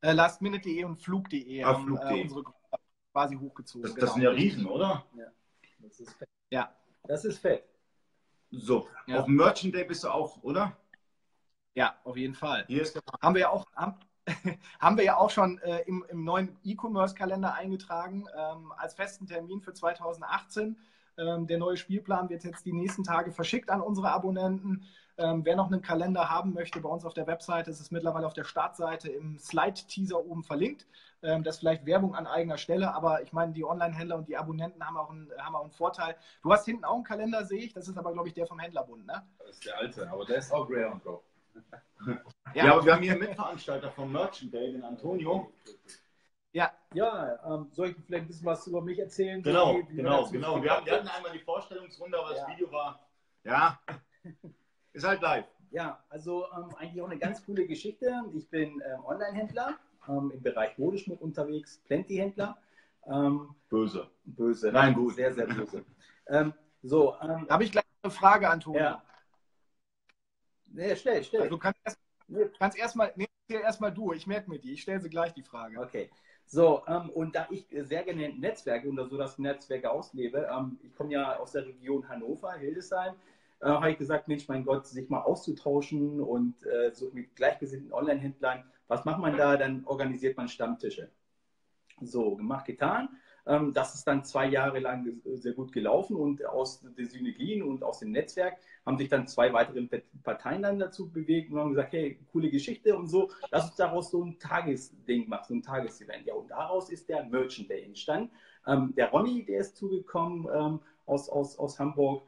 [0.00, 2.44] Äh, Lastminute.de und Flug.de ah, haben Flug äh, unsere
[3.12, 3.82] quasi hochgezogen.
[3.82, 4.06] Das, genau.
[4.06, 5.04] das, sind ja Riesen, oder?
[5.16, 5.26] Ja,
[5.78, 6.28] das ist fett.
[6.50, 7.64] Ja, das ist fett.
[8.50, 9.20] So, ja.
[9.20, 10.76] auf Merchant Day bist du auch, oder?
[11.74, 12.64] Ja, auf jeden Fall.
[12.68, 13.96] Hier ist der haben wir ja auch, haben,
[14.80, 19.60] haben wir ja auch schon äh, im, im, neuen E-Commerce-Kalender eingetragen ähm, als festen Termin
[19.60, 20.76] für 2018.
[21.16, 24.86] Ähm, der neue Spielplan wird jetzt die nächsten Tage verschickt an unsere Abonnenten.
[25.16, 28.26] Ähm, wer noch einen Kalender haben möchte, bei uns auf der Webseite ist es mittlerweile
[28.26, 30.86] auf der Startseite im Slide-Teaser oben verlinkt.
[31.22, 34.36] Ähm, das ist vielleicht Werbung an eigener Stelle, aber ich meine, die Online-Händler und die
[34.36, 36.16] Abonnenten haben auch, einen, haben auch einen Vorteil.
[36.42, 37.72] Du hast hinten auch einen Kalender, sehe ich.
[37.72, 39.24] Das ist aber, glaube ich, der vom Händlerbund, ne?
[39.38, 41.22] Das ist der alte, aber der ist auch Rare und Go.
[42.54, 45.50] Ja, ja, aber wir haben hier einen Mitveranstalter vom Merchant Day, den Antonio.
[46.52, 49.42] Ja, ja ähm, soll ich vielleicht ein bisschen was über mich erzählen?
[49.42, 50.62] Genau, wie, wie genau, genau.
[50.62, 52.40] Wir, haben, wir hatten einmal die Vorstellungsrunde, aber ja.
[52.40, 53.00] das Video war,
[53.42, 53.80] ja,
[54.94, 55.46] ist halt live.
[55.70, 58.24] Ja, also ähm, eigentlich auch eine ganz coole Geschichte.
[58.34, 59.76] Ich bin ähm, Online-Händler
[60.08, 62.56] ähm, im Bereich Modeschmuck unterwegs, Plenty-Händler.
[63.06, 64.08] Ähm, böse.
[64.24, 64.72] Böse.
[64.72, 65.16] Nein, gut.
[65.16, 65.84] Sehr, sehr böse.
[66.28, 68.80] Ähm, so, habe ich gleich eine Frage, Antonio.
[68.80, 69.02] Ja.
[70.72, 71.42] Nee, stell, stell.
[71.42, 71.98] Also du kannst erst,
[72.58, 75.80] kannst erstmal, nee, erstmal du, ich merke mir die, ich stelle sie gleich die Frage.
[75.80, 76.10] Okay.
[76.46, 80.94] So, ähm, und da ich sehr gerne Netzwerke oder so das Netzwerke auslebe, ähm, ich
[80.94, 83.14] komme ja aus der Region Hannover, Hildesheim,
[83.64, 87.92] äh, habe ich gesagt, Mensch, mein Gott, sich mal auszutauschen und äh, so mit gleichgesinnten
[87.92, 89.56] Online-Händlern, was macht man da?
[89.56, 91.10] Dann organisiert man Stammtische.
[92.02, 93.08] So, gemacht, getan.
[93.46, 97.82] Ähm, das ist dann zwei Jahre lang sehr gut gelaufen und aus den Synergien und
[97.82, 99.86] aus dem Netzwerk haben sich dann zwei weitere
[100.22, 104.10] Parteien dann dazu bewegt und haben gesagt, hey, coole Geschichte und so, lass uns daraus
[104.10, 106.26] so ein Tagesding machen, so ein Tagesevent.
[106.26, 108.30] Ja, und daraus ist der Merchant Day entstanden.
[108.66, 112.24] Ähm, der Ronny, der ist zugekommen ähm, aus, aus, aus Hamburg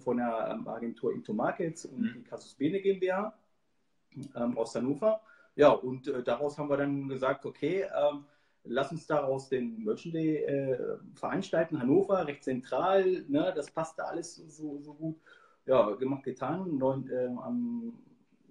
[0.00, 2.12] von der ähm, Agentur Into Markets und mhm.
[2.14, 3.34] die Casus Bene GmbH
[4.34, 5.20] ähm, aus Hannover.
[5.54, 7.86] Ja, und äh, daraus haben wir dann gesagt, okay,
[8.64, 11.80] lass uns daraus den Merchant Day äh, veranstalten.
[11.80, 15.20] Hannover, recht zentral, ne, das passte alles so, so gut.
[15.66, 16.78] Ja, gemacht, getan.
[16.78, 17.98] Neun, äh, am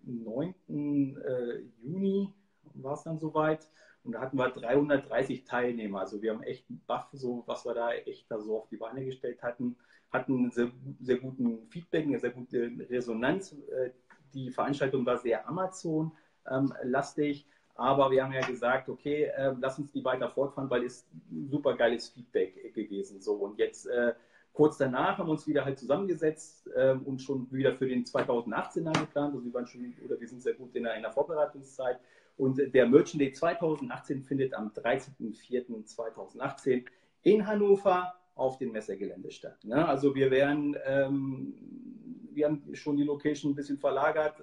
[0.03, 0.53] 9.
[0.69, 2.33] Äh, Juni
[2.75, 3.69] war es dann soweit.
[4.03, 6.01] Und da hatten wir 330 Teilnehmer.
[6.01, 8.77] Also wir haben echt einen Buff, so was wir da echt da so auf die
[8.77, 9.75] Beine gestellt hatten.
[10.11, 13.53] Hatten sehr, sehr guten Feedback, eine sehr gute Resonanz.
[13.53, 13.91] Äh,
[14.33, 17.47] die Veranstaltung war sehr Amazon-lastig.
[17.75, 21.07] Aber wir haben ja gesagt, okay, äh, lass uns die weiter fortfahren, weil es
[21.49, 23.21] super geiles Feedback gewesen.
[23.21, 24.13] So und jetzt äh,
[24.53, 26.67] kurz danach haben wir uns wieder halt zusammengesetzt
[27.05, 29.35] und schon wieder für den 2018 geplant.
[29.35, 31.99] Also wir waren schon oder wir sind sehr gut in einer Vorbereitungszeit.
[32.37, 36.85] Und der Merchant Day 2018 findet am 13.04.2018
[37.23, 39.57] in Hannover auf dem Messegelände statt.
[39.63, 39.87] Ne?
[39.87, 41.53] Also wir werden, ähm,
[42.31, 44.35] wir haben schon die Location ein bisschen verlagert.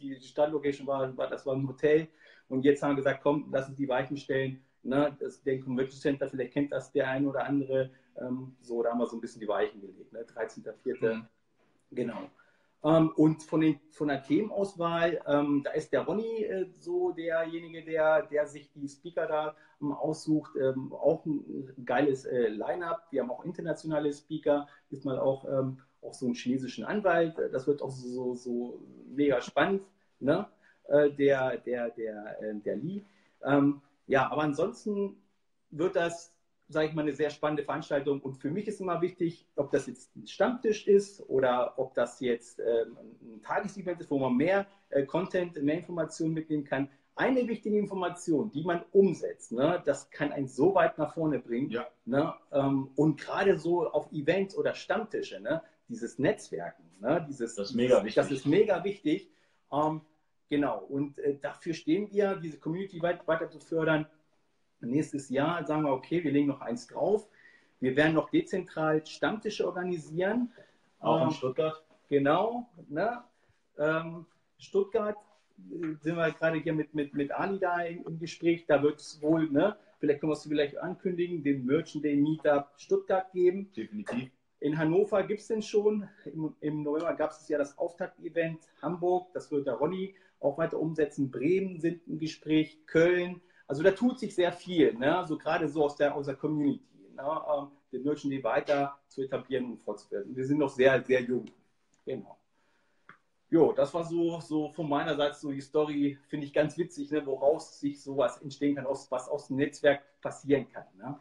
[0.00, 2.08] Die Stadtlocation war, war, das war ein Hotel
[2.48, 4.62] und jetzt haben wir gesagt, komm, lass uns die Weichen stellen.
[4.82, 5.16] Ne?
[5.20, 7.90] Das, den Convention Center, vielleicht kennt das der ein oder andere.
[8.20, 10.12] Ähm, so, da haben wir so ein bisschen die Weichen gelegt.
[10.12, 10.24] Ne?
[10.24, 11.14] 13.04.
[11.14, 11.26] Mhm.
[11.92, 12.30] Genau.
[12.84, 17.84] Ähm, und von, den, von der Themenauswahl, ähm, da ist der Ronny äh, so derjenige,
[17.84, 20.52] der, der sich die Speaker da ähm, aussucht.
[20.56, 23.06] Ähm, auch ein geiles äh, Line-up.
[23.10, 24.66] Wir haben auch internationale Speaker.
[24.90, 27.36] Diesmal auch, ähm, auch so einen chinesischen Anwalt.
[27.52, 29.82] Das wird auch so, so mega spannend.
[30.18, 30.46] Ne?
[30.88, 33.04] Äh, der, der, der, äh, der Lee.
[33.44, 35.16] Ähm, ja, aber ansonsten
[35.70, 36.31] wird das,
[36.72, 38.20] sage ich mal, eine sehr spannende Veranstaltung.
[38.20, 42.20] Und für mich ist immer wichtig, ob das jetzt ein Stammtisch ist oder ob das
[42.20, 46.88] jetzt ähm, ein Tagesevent ist, wo man mehr äh, Content, mehr Informationen mitnehmen kann.
[47.14, 51.68] Eine wichtige Information, die man umsetzt, ne, das kann einen so weit nach vorne bringen.
[51.70, 51.86] Ja.
[52.06, 57.68] Ne, ähm, und gerade so auf Events oder Stammtische, ne, dieses Netzwerken, ne, dieses, das
[57.70, 58.14] ist mega wichtig.
[58.14, 59.30] Das ist mega wichtig.
[59.70, 60.00] Ähm,
[60.52, 64.04] Genau, und äh, dafür stehen wir, diese Community weit, weiter zu fördern.
[64.82, 67.28] Nächstes Jahr sagen wir, okay, wir legen noch eins drauf.
[67.80, 70.52] Wir werden noch dezentral Stammtische organisieren.
[71.00, 71.84] Auch ähm, in Stuttgart?
[72.08, 72.68] Genau.
[72.88, 73.22] Ne?
[73.78, 74.26] Ähm,
[74.58, 75.16] Stuttgart
[75.70, 78.66] äh, sind wir gerade hier mit, mit, mit Ali da im, im Gespräch.
[78.66, 82.68] Da wird es wohl, ne, vielleicht können wir es vielleicht ankündigen, den Merchant Day Meetup
[82.76, 83.72] Stuttgart geben.
[83.76, 84.30] Definitiv.
[84.60, 86.08] In Hannover gibt es den schon.
[86.24, 89.32] Im, Im, November gab es ja das Auftakt-Event Hamburg.
[89.34, 91.32] Das wird der Ronny auch weiter umsetzen.
[91.32, 93.40] Bremen sind im Gespräch, Köln.
[93.72, 95.16] Also da tut sich sehr viel, ne?
[95.16, 97.22] also gerade so aus der, aus Community, ne?
[97.22, 100.36] ähm, den Merchant Day weiter zu etablieren und fortzuführen.
[100.36, 101.46] Wir sind noch sehr, sehr jung.
[102.04, 102.36] Genau.
[103.48, 107.10] Jo, das war so, so von meiner Seite so die Story, finde ich ganz witzig,
[107.12, 107.24] ne?
[107.24, 110.84] woraus sich sowas entstehen kann, aus, was aus dem Netzwerk passieren kann.
[110.98, 111.18] Ne?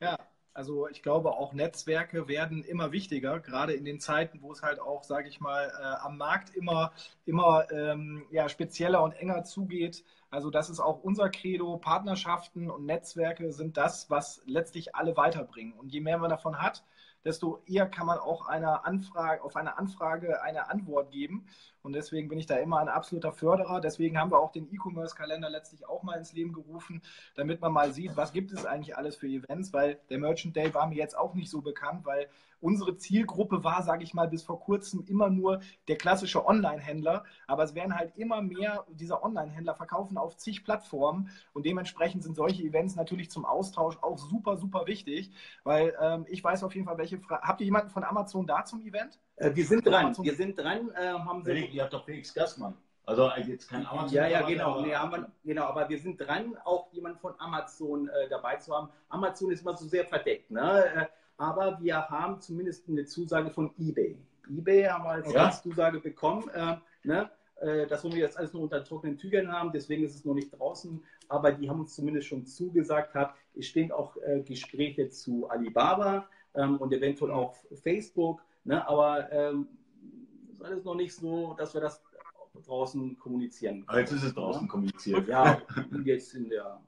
[0.00, 0.18] Ja,
[0.56, 4.80] also ich glaube, auch Netzwerke werden immer wichtiger, gerade in den Zeiten, wo es halt
[4.80, 6.92] auch, sage ich mal, äh, am Markt immer,
[7.26, 10.02] immer ähm, ja, spezieller und enger zugeht.
[10.30, 11.76] Also das ist auch unser Credo.
[11.76, 15.74] Partnerschaften und Netzwerke sind das, was letztlich alle weiterbringen.
[15.74, 16.84] Und je mehr man davon hat,
[17.22, 21.46] desto eher kann man auch eine Anfrage, auf eine Anfrage eine Antwort geben.
[21.86, 23.80] Und deswegen bin ich da immer ein absoluter Förderer.
[23.80, 27.00] Deswegen haben wir auch den E-Commerce-Kalender letztlich auch mal ins Leben gerufen,
[27.36, 30.74] damit man mal sieht, was gibt es eigentlich alles für Events, weil der Merchant Day
[30.74, 32.28] war mir jetzt auch nicht so bekannt, weil
[32.60, 37.22] unsere Zielgruppe war, sage ich mal, bis vor kurzem immer nur der klassische Online-Händler.
[37.46, 41.30] Aber es werden halt immer mehr dieser Online-Händler verkaufen auf zig Plattformen.
[41.52, 45.30] Und dementsprechend sind solche Events natürlich zum Austausch auch super, super wichtig,
[45.62, 47.46] weil ähm, ich weiß auf jeden Fall, welche Frage.
[47.46, 49.20] Habt ihr jemanden von Amazon da zum Event?
[49.36, 50.16] Äh, wir sind dran.
[50.20, 50.90] Wir sind dran.
[50.94, 52.74] Äh, haben Sie ihr habt doch Felix Gassmann.
[53.06, 54.16] Also jetzt kein Amazon.
[54.16, 54.80] Ja, ja, genau.
[54.80, 55.64] Nee, wir, genau.
[55.66, 58.88] Aber wir sind dran, auch jemanden von Amazon äh, dabei zu haben.
[59.08, 60.50] Amazon ist immer so sehr verdeckt.
[60.50, 60.84] Ne?
[60.86, 64.18] Äh, aber wir haben zumindest eine Zusage von eBay.
[64.50, 65.52] eBay haben wir als ja.
[65.52, 66.48] Zusage bekommen.
[66.48, 67.30] Äh, ne?
[67.60, 70.34] Äh, das wollen wir jetzt alles nur unter trockenen Tüchern haben, deswegen ist es noch
[70.34, 71.00] nicht draußen.
[71.28, 73.14] Aber die haben uns zumindest schon zugesagt.
[73.14, 73.34] Hat.
[73.54, 78.42] Es stehen auch Gespräche zu Alibaba ähm, und eventuell auch Facebook.
[78.66, 78.86] Ne?
[78.86, 79.68] Aber ähm,
[80.50, 82.02] ist alles noch nicht so, dass wir das
[82.64, 84.00] draußen kommunizieren können.
[84.00, 85.28] Jetzt ist es draußen kommuniziert.
[85.28, 85.60] Ja,
[86.04, 86.80] jetzt in der.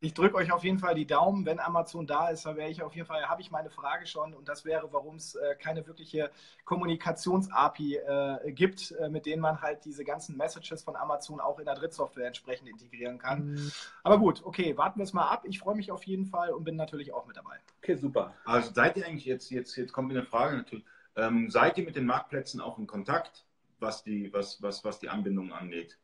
[0.00, 2.82] Ich drücke euch auf jeden Fall die Daumen, wenn Amazon da ist, da wäre ich
[2.82, 5.86] auf jeden Fall, habe ich meine Frage schon und das wäre, warum es äh, keine
[5.86, 6.30] wirkliche
[6.66, 11.64] Kommunikations-API äh, gibt, äh, mit denen man halt diese ganzen Messages von Amazon auch in
[11.64, 13.52] der Drittsoftware entsprechend integrieren kann.
[13.52, 13.72] Mhm.
[14.04, 15.44] Aber gut, okay, warten wir es mal ab.
[15.46, 17.56] Ich freue mich auf jeden Fall und bin natürlich auch mit dabei.
[17.82, 18.34] Okay, super.
[18.44, 20.84] Also seid ihr eigentlich jetzt, jetzt, jetzt kommt mir eine Frage natürlich,
[21.16, 23.44] ähm, seid ihr mit den Marktplätzen auch in Kontakt,
[23.78, 25.98] was die, was, was, was die Anbindung angeht?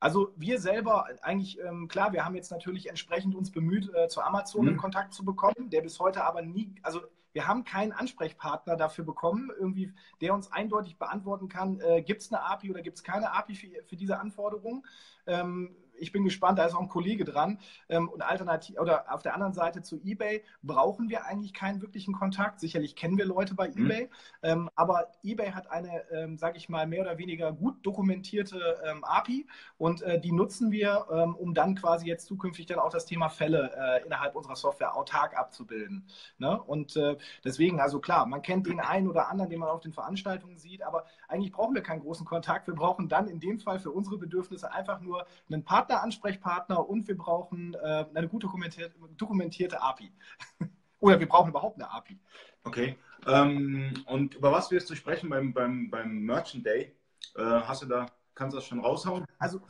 [0.00, 4.20] Also wir selber eigentlich, ähm, klar, wir haben jetzt natürlich entsprechend uns bemüht, äh, zu
[4.20, 4.72] Amazon mhm.
[4.72, 7.00] in Kontakt zu bekommen, der bis heute aber nie, also
[7.32, 12.32] wir haben keinen Ansprechpartner dafür bekommen, irgendwie, der uns eindeutig beantworten kann, äh, gibt es
[12.32, 14.84] eine API oder gibt es keine API für, für diese Anforderungen.
[15.26, 17.58] Ähm, ich bin gespannt, da ist auch ein Kollege dran.
[17.88, 22.14] Ähm, und alternativ oder auf der anderen Seite zu eBay brauchen wir eigentlich keinen wirklichen
[22.14, 22.60] Kontakt.
[22.60, 23.84] Sicherlich kennen wir Leute bei mhm.
[23.84, 24.10] eBay,
[24.42, 29.04] ähm, aber eBay hat eine, ähm, sage ich mal, mehr oder weniger gut dokumentierte ähm,
[29.04, 31.06] API und äh, die nutzen wir,
[31.38, 35.36] um dann quasi jetzt zukünftig dann auch das Thema Fälle äh, innerhalb unserer Software autark
[35.36, 36.06] abzubilden.
[36.38, 36.60] Ne?
[36.60, 39.92] Und äh, deswegen, also klar, man kennt den einen oder anderen, den man auf den
[39.92, 42.66] Veranstaltungen sieht, aber eigentlich brauchen wir keinen großen Kontakt.
[42.66, 47.08] Wir brauchen dann in dem Fall für unsere Bedürfnisse einfach nur einen Partner Partner-Ansprechpartner und
[47.08, 50.12] wir brauchen äh, eine gut dokumentierte, dokumentierte API.
[51.00, 52.18] Oder wir brauchen überhaupt eine API.
[52.64, 52.96] Okay.
[53.26, 56.94] Ähm, und über was wirst du sprechen beim, beim, beim Merchant Day?
[57.36, 59.24] Äh, hast du da, kannst du das schon raushauen?
[59.38, 59.60] Also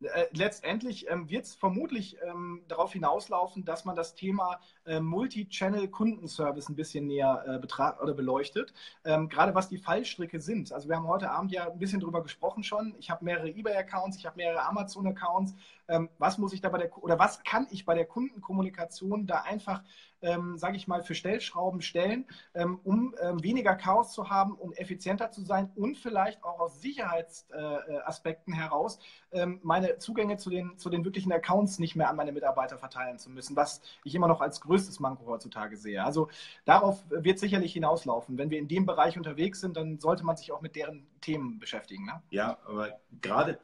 [0.00, 6.68] äh, letztendlich ähm, wird es vermutlich ähm, darauf hinauslaufen, dass man das Thema äh, Multi-Channel-Kundenservice
[6.68, 8.72] ein bisschen näher äh, oder beleuchtet.
[9.04, 10.72] Ähm, gerade was die Fallstricke sind.
[10.72, 12.94] Also wir haben heute Abend ja ein bisschen drüber gesprochen schon.
[12.98, 15.54] Ich habe mehrere eBay-Accounts, ich habe mehrere Amazon-Accounts.
[15.88, 19.42] Ähm, was muss ich da bei der oder was kann ich bei der Kundenkommunikation da
[19.42, 19.82] einfach
[20.22, 24.72] ähm, sage ich mal, für Stellschrauben stellen, ähm, um ähm, weniger Chaos zu haben, um
[24.72, 28.98] effizienter zu sein und vielleicht auch aus Sicherheitsaspekten äh, heraus
[29.32, 33.18] ähm, meine Zugänge zu den, zu den wirklichen Accounts nicht mehr an meine Mitarbeiter verteilen
[33.18, 36.04] zu müssen, was ich immer noch als größtes Manko heutzutage sehe.
[36.04, 36.28] Also
[36.64, 38.38] darauf wird sicherlich hinauslaufen.
[38.38, 41.58] Wenn wir in dem Bereich unterwegs sind, dann sollte man sich auch mit deren Themen
[41.58, 42.06] beschäftigen.
[42.06, 42.22] Ne?
[42.30, 43.58] Ja, aber gerade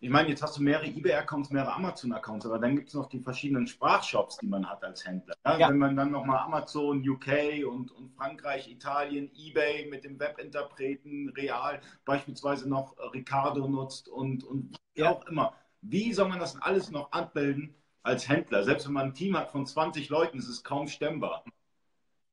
[0.00, 3.18] ich meine, jetzt hast du mehrere eBay-Accounts, mehrere Amazon-Accounts, aber dann gibt es noch die
[3.18, 5.34] verschiedenen Sprachshops, die man hat als Händler.
[5.44, 5.58] Ja?
[5.58, 5.68] Ja.
[5.68, 11.80] Wenn man dann nochmal Amazon, UK und, und Frankreich, Italien, eBay mit dem Webinterpreten, Real
[12.04, 15.10] beispielsweise noch Ricardo nutzt und, und wie ja.
[15.10, 15.54] auch immer.
[15.80, 18.62] Wie soll man das alles noch abbilden als Händler?
[18.62, 21.44] Selbst wenn man ein Team hat von 20 Leuten, ist es kaum stemmbar.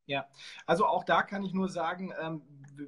[0.06, 0.28] Ja,
[0.68, 2.44] also auch da kann ich nur sagen, ähm,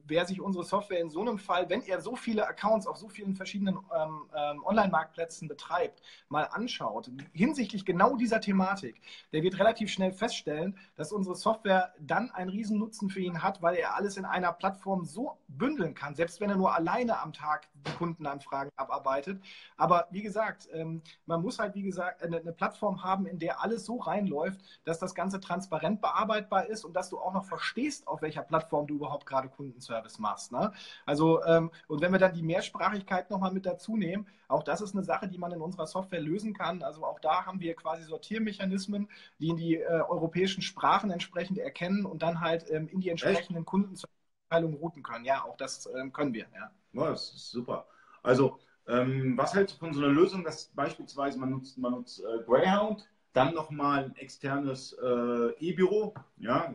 [0.06, 3.10] wer sich unsere Software in so einem Fall, wenn er so viele Accounts auf so
[3.10, 9.90] vielen verschiedenen ähm, ähm, Online-Marktplätzen betreibt, mal anschaut, hinsichtlich genau dieser Thematik, der wird relativ
[9.90, 14.26] schnell feststellen, dass unsere Software dann einen Riesennutzen für ihn hat, weil er alles in
[14.26, 19.42] einer Plattform so bündeln kann, selbst wenn er nur alleine am Tag die Kundenanfragen abarbeitet.
[19.78, 23.86] Aber wie gesagt, ähm, man muss halt, wie gesagt, eine Plattform haben, in der alles
[23.86, 28.22] so reinläuft, dass das Ganze transparent bearbeitbar ist und dass du auch noch verstehst, auf
[28.22, 30.52] welcher Plattform du überhaupt gerade Kunden Kundenservice machst.
[30.52, 30.72] Ne?
[31.06, 34.96] Also, ähm, und wenn wir dann die Mehrsprachigkeit nochmal mit dazu nehmen, auch das ist
[34.96, 36.82] eine Sache, die man in unserer Software lösen kann.
[36.82, 39.10] Also auch da haben wir quasi Sortiermechanismen,
[39.40, 43.66] die in die äh, europäischen Sprachen entsprechend erkennen und dann halt ähm, in die entsprechenden
[43.66, 45.26] Kundenabteilungen routen können.
[45.26, 46.46] Ja, auch das ähm, können wir.
[46.54, 46.72] Ja.
[46.94, 47.86] ja, das ist super.
[48.24, 52.22] Also, ähm, was hältst du von so einer Lösung, dass beispielsweise man nutzt, man nutzt
[52.22, 56.74] äh, Greyhound, dann nochmal ein externes äh, E-Büro, ja,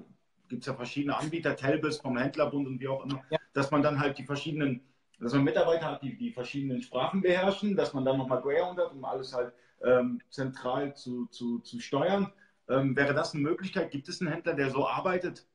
[0.52, 3.38] gibt es ja verschiedene Anbieter, Telbis vom Händlerbund und wie auch immer, ja.
[3.54, 4.82] dass man dann halt die verschiedenen
[5.18, 8.92] dass man Mitarbeiter hat, die die verschiedenen Sprachen beherrschen, dass man dann nochmal Greyhound hat,
[8.92, 9.52] um alles halt
[9.84, 12.32] ähm, zentral zu, zu, zu steuern.
[12.68, 13.92] Ähm, wäre das eine Möglichkeit?
[13.92, 15.46] Gibt es einen Händler, der so arbeitet?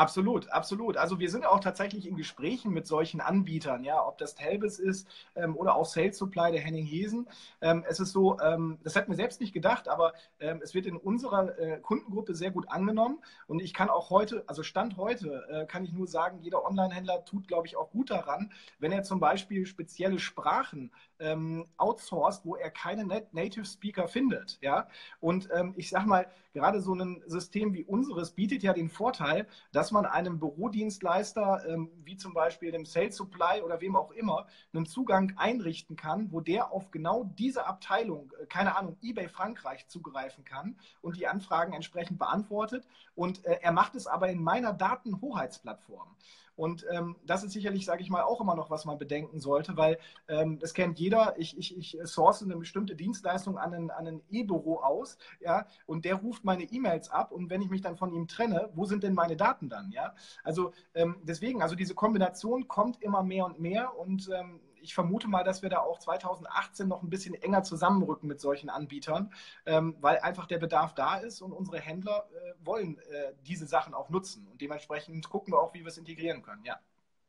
[0.00, 0.96] Absolut, absolut.
[0.96, 5.06] Also wir sind auch tatsächlich in Gesprächen mit solchen Anbietern, ja, ob das Telbis ist
[5.36, 7.28] ähm, oder auch Sales Supply der Henning Hesen.
[7.60, 10.86] Ähm, es ist so, ähm, das hätten wir selbst nicht gedacht, aber ähm, es wird
[10.86, 15.46] in unserer äh, Kundengruppe sehr gut angenommen und ich kann auch heute, also Stand heute,
[15.50, 19.02] äh, kann ich nur sagen, jeder Online-Händler tut, glaube ich, auch gut daran, wenn er
[19.02, 24.88] zum Beispiel spezielle Sprachen ähm, outsourced, wo er keine Native Speaker findet, ja.
[25.20, 29.46] Und ähm, ich sage mal, gerade so ein System wie unseres bietet ja den Vorteil,
[29.72, 34.46] dass man einem Bürodienstleister, ähm, wie zum Beispiel dem Sales Supply oder wem auch immer,
[34.72, 39.86] einen Zugang einrichten kann, wo der auf genau diese Abteilung, äh, keine Ahnung, eBay Frankreich
[39.88, 42.86] zugreifen kann und die Anfragen entsprechend beantwortet.
[43.14, 46.16] Und äh, er macht es aber in meiner Datenhoheitsplattform.
[46.56, 49.76] Und ähm, das ist sicherlich, sage ich mal, auch immer noch, was man bedenken sollte,
[49.76, 51.34] weil ähm, das kennt jeder.
[51.38, 56.04] Ich, ich, ich source eine bestimmte Dienstleistung an ein, an ein E-Büro aus, ja, und
[56.04, 57.32] der ruft meine E-Mails ab.
[57.32, 60.14] Und wenn ich mich dann von ihm trenne, wo sind denn meine Daten dann, ja?
[60.44, 65.28] Also ähm, deswegen, also diese Kombination kommt immer mehr und mehr und ähm, ich vermute
[65.28, 69.32] mal, dass wir da auch 2018 noch ein bisschen enger zusammenrücken mit solchen Anbietern,
[69.66, 73.94] ähm, weil einfach der Bedarf da ist und unsere Händler äh, wollen äh, diese Sachen
[73.94, 74.46] auch nutzen.
[74.48, 76.64] Und dementsprechend gucken wir auch, wie wir es integrieren können.
[76.64, 76.78] Ja.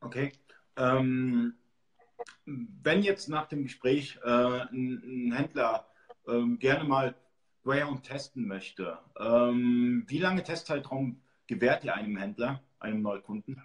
[0.02, 0.32] Okay.
[0.78, 1.56] Ähm,
[2.46, 5.88] wenn jetzt nach dem Gespräch äh, ein, ein, Händler
[6.28, 7.16] ähm, gerne mal
[7.64, 13.62] Greyhound testen möchte, ähm, wie lange Testzeitraum gewährt ihr einem Händler, einem Neukunden?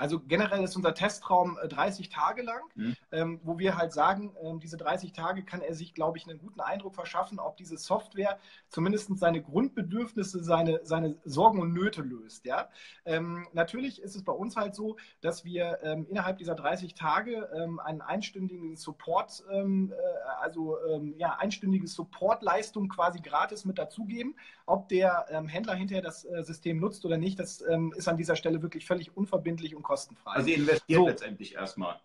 [0.00, 2.96] Also generell ist unser Testraum 30 äh, Tage lang, mhm.
[3.12, 6.38] ähm, wo wir halt sagen, ähm, diese 30 Tage kann er sich, glaube ich, einen
[6.38, 12.46] guten Eindruck verschaffen, ob diese Software zumindest seine Grundbedürfnisse, seine, seine Sorgen und Nöte löst.
[12.46, 12.70] Ja?
[13.04, 17.50] Ähm, natürlich ist es bei uns halt so, dass wir ähm, innerhalb dieser 30 Tage
[17.54, 20.78] ähm, einen einstündigen Support, ähm, äh, also
[21.18, 24.34] ja, einstündige Supportleistung quasi gratis mit dazugeben.
[24.64, 27.62] Ob der Händler hinterher das äh, System nutzt oder nicht, das
[27.96, 30.32] ist an dieser Stelle wirklich völlig unverbindlich und kostenfrei.
[30.32, 31.06] Also ihr investiert so.
[31.06, 32.00] letztendlich erstmal.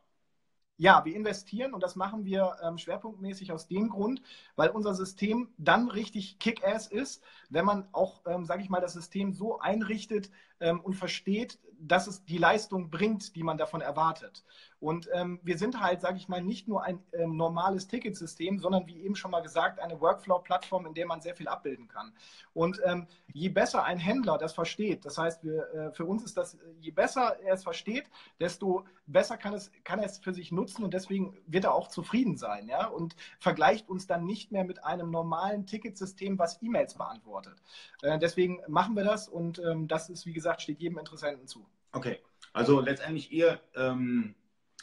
[0.78, 4.22] Ja, wir investieren und das machen wir ähm, schwerpunktmäßig aus dem Grund,
[4.58, 8.94] weil unser System dann richtig Kick-Ass ist, wenn man auch, ähm, sage ich mal, das
[8.94, 14.44] System so einrichtet ähm, und versteht, dass es die Leistung bringt, die man davon erwartet.
[14.80, 18.86] Und ähm, wir sind halt, sage ich mal, nicht nur ein ähm, normales Ticketsystem, sondern
[18.86, 22.14] wie eben schon mal gesagt, eine Workflow-Plattform, in der man sehr viel abbilden kann.
[22.54, 26.38] Und ähm, je besser ein Händler das versteht, das heißt, wir, äh, für uns ist
[26.38, 28.06] das, je besser er es versteht,
[28.40, 31.88] desto besser kann, es, kann er es für sich nutzen und deswegen wird er auch
[31.88, 32.68] zufrieden sein.
[32.68, 32.86] Ja?
[32.88, 37.56] Und vergleicht uns dann nicht mehr mit einem normalen Ticketsystem, was E-Mails beantwortet.
[38.04, 41.66] Äh, deswegen machen wir das und ähm, das ist, wie gesagt, steht jedem Interessenten zu.
[41.92, 42.20] Okay,
[42.54, 44.36] also letztendlich ihr ähm,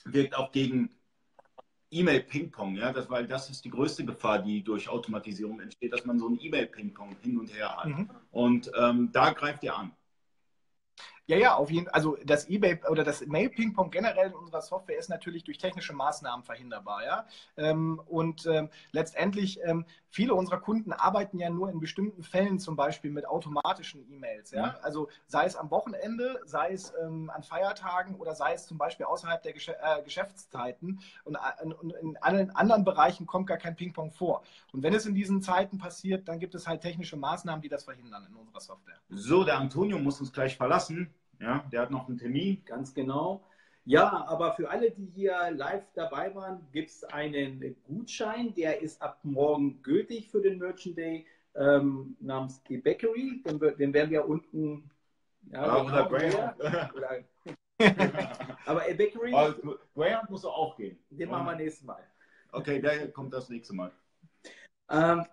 [0.04, 0.90] wirkt auch gegen
[1.90, 6.18] E-Mail-Ping-Pong, ja, das, weil das ist die größte Gefahr, die durch Automatisierung entsteht, dass man
[6.18, 7.86] so ein E-Mail-Ping-Pong hin und her hat.
[7.86, 8.10] Mhm.
[8.30, 9.92] Und ähm, da greift ihr an.
[11.26, 11.94] Ja, ja, auf jeden Fall.
[11.94, 16.44] Also das eBay oder das Mail-Ping-Pong generell in unserer Software ist natürlich durch technische Maßnahmen
[16.44, 17.04] verhinderbar.
[17.04, 17.26] Ja?
[17.56, 22.74] Ähm, und ähm, letztendlich, ähm, viele unserer Kunden arbeiten ja nur in bestimmten Fällen zum
[22.74, 24.50] Beispiel mit automatischen E-Mails.
[24.50, 24.66] Ja?
[24.66, 24.72] Mhm.
[24.82, 29.42] Also sei es am Wochenende, sei es an Feiertagen oder sei es zum Beispiel außerhalb
[29.42, 31.00] der Gesch äh, Geschäftszeiten.
[31.24, 34.42] Und, äh, und, in allen anderen Bereichen kommt gar kein Ping-Pong vor.
[34.72, 37.84] Und wenn es in diesen Zeiten passiert, dann gibt es halt technische Maßnahmen, die das
[37.84, 38.96] verhindern in unserer Software.
[39.08, 41.14] So, der Antonio muss uns gleich verlassen.
[41.42, 42.62] Ja, der hat noch einen Termin.
[42.64, 43.44] Ganz genau.
[43.84, 49.02] Ja, aber für alle, die hier live dabei waren, gibt es einen Gutschein, der ist
[49.02, 51.26] ab morgen gültig für den Merchant Day
[51.56, 53.42] ähm, namens The Bakery.
[53.44, 54.88] Den, den, werden wir unten.
[55.50, 57.24] Ja, ja oder Graham.
[58.66, 59.34] aber A Bakery.
[59.34, 60.96] Also, Graham muss auch gehen.
[61.10, 62.04] Den machen wir nächstes Mal.
[62.52, 63.90] Okay, der kommt das nächste Mal.
[64.90, 65.24] Ähm,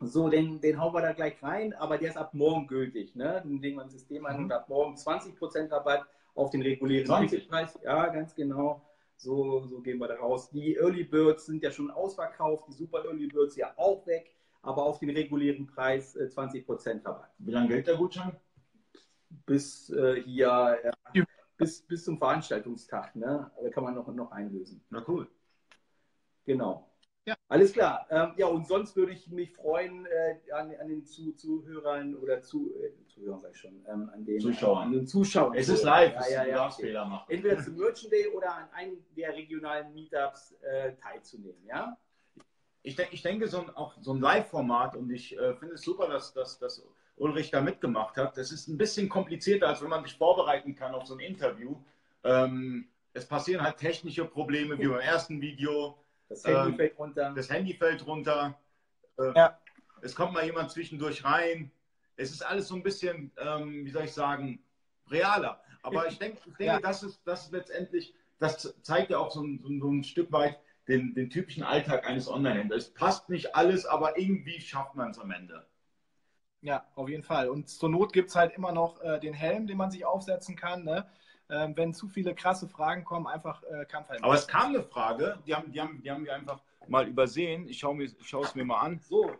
[0.00, 3.16] so, den, den hauen wir da gleich rein, aber der ist ab morgen gültig.
[3.16, 3.42] Ne?
[3.44, 4.44] Den legen wir im System ein mhm.
[4.44, 7.78] und ab morgen 20% Rabatt auf den regulären Ticketpreis.
[7.82, 8.82] Ja, ganz genau.
[9.16, 10.50] So, so gehen wir da raus.
[10.50, 14.84] Die Early Birds sind ja schon ausverkauft, die Super Early Birds ja auch weg, aber
[14.84, 17.30] auf den regulären Preis äh, 20% Rabatt.
[17.38, 18.36] Wie lange gilt der Gutschein?
[19.46, 20.78] Bis äh, hier,
[21.12, 21.22] äh,
[21.56, 23.16] bis, bis zum Veranstaltungstag.
[23.16, 23.50] Ne?
[23.60, 24.80] Da kann man noch, noch einlösen.
[24.90, 25.28] Na cool.
[26.44, 26.87] Genau.
[27.28, 27.34] Ja.
[27.48, 28.06] Alles klar.
[28.08, 32.40] Ähm, ja, und sonst würde ich mich freuen äh, an, an, den Zu Zuhörern oder
[32.40, 34.86] zu, äh, Zuhörern sag ich schon, ähm, an den Zuschauern.
[34.86, 35.54] An den Zuschauern.
[35.54, 36.86] Es ist live, ja, ja, ja, okay.
[36.86, 37.30] Fehler machen.
[37.30, 41.98] Entweder zum Merchant Day oder an einem der regionalen Meetups äh, teilzunehmen, ja?
[42.82, 45.82] Ich, denk, ich denke, so ein, auch so ein Live-Format und ich äh, finde es
[45.82, 46.82] super, dass, dass, dass
[47.16, 48.38] Ulrich da mitgemacht hat.
[48.38, 51.76] Das ist ein bisschen komplizierter, als wenn man sich vorbereiten kann auf so ein Interview.
[52.24, 55.98] Ähm, es passieren halt technische Probleme, wie beim ersten Video.
[56.28, 57.32] Das Handy Ähm, fällt runter.
[57.34, 58.58] Das Handy fällt runter.
[59.18, 59.58] Äh, Ja.
[60.00, 61.72] Es kommt mal jemand zwischendurch rein.
[62.16, 64.62] Es ist alles so ein bisschen, ähm, wie soll ich sagen,
[65.10, 65.60] realer.
[65.82, 66.80] Aber ich denke, ich denke Ja.
[66.80, 70.04] das, ist, das ist letztendlich, das zeigt ja auch so ein, so ein, so ein
[70.04, 72.84] Stück weit den, den typischen Alltag eines Online-Händlers.
[72.88, 75.66] Es passt nicht alles, aber irgendwie schafft man es am Ende.
[76.60, 77.48] Ja, auf jeden Fall.
[77.48, 80.56] Und zur Not gibt es halt immer noch äh, den Helm, den man sich aufsetzen
[80.56, 80.84] kann.
[80.84, 81.06] Ne?
[81.50, 84.22] Ähm, wenn zu viele krasse Fragen kommen, einfach äh, Kampfhelm.
[84.22, 87.66] Aber es kam eine Frage, die haben, die haben, die haben wir einfach mal übersehen.
[87.68, 89.00] Ich schaue mir, ich schaue es mir mal an.
[89.00, 89.30] So,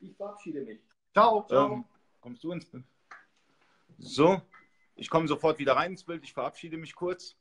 [0.00, 0.80] ich verabschiede mich.
[1.12, 1.72] Ciao, ciao.
[1.72, 1.84] Ähm,
[2.20, 2.84] kommst du ins Bild?
[3.98, 4.40] So,
[4.96, 6.24] ich komme sofort wieder rein ins Bild.
[6.24, 7.36] Ich verabschiede mich kurz.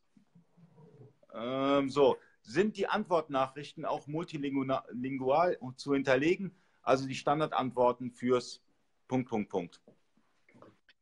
[1.34, 6.56] Ähm, so, sind die Antwortnachrichten auch multilingual zu hinterlegen?
[6.82, 8.62] Also die Standardantworten fürs
[9.08, 9.82] Punkt, Punkt, Punkt.